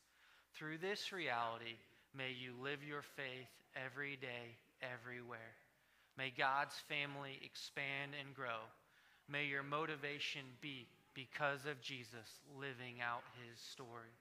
Through 0.53 0.77
this 0.77 1.11
reality, 1.11 1.75
may 2.17 2.31
you 2.31 2.53
live 2.61 2.83
your 2.83 3.03
faith 3.15 3.51
every 3.75 4.15
day, 4.15 4.55
everywhere. 4.81 5.55
May 6.17 6.31
God's 6.35 6.75
family 6.87 7.39
expand 7.43 8.11
and 8.19 8.33
grow. 8.33 8.63
May 9.29 9.45
your 9.45 9.63
motivation 9.63 10.41
be 10.61 10.87
because 11.13 11.65
of 11.65 11.81
Jesus 11.81 12.39
living 12.59 13.01
out 13.01 13.23
his 13.41 13.59
story. 13.59 14.13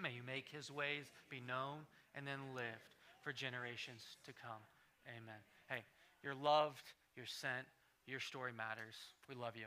May 0.00 0.12
you 0.12 0.22
make 0.22 0.48
his 0.48 0.70
ways 0.70 1.06
be 1.28 1.40
known 1.40 1.86
and 2.14 2.26
then 2.26 2.54
lived 2.54 2.94
for 3.22 3.32
generations 3.32 4.02
to 4.24 4.32
come. 4.32 4.62
Amen. 5.08 5.40
Hey, 5.68 5.82
you're 6.22 6.34
loved, 6.34 6.84
you're 7.16 7.26
sent, 7.26 7.66
your 8.06 8.20
story 8.20 8.52
matters. 8.52 8.96
We 9.28 9.34
love 9.34 9.56
you. 9.56 9.66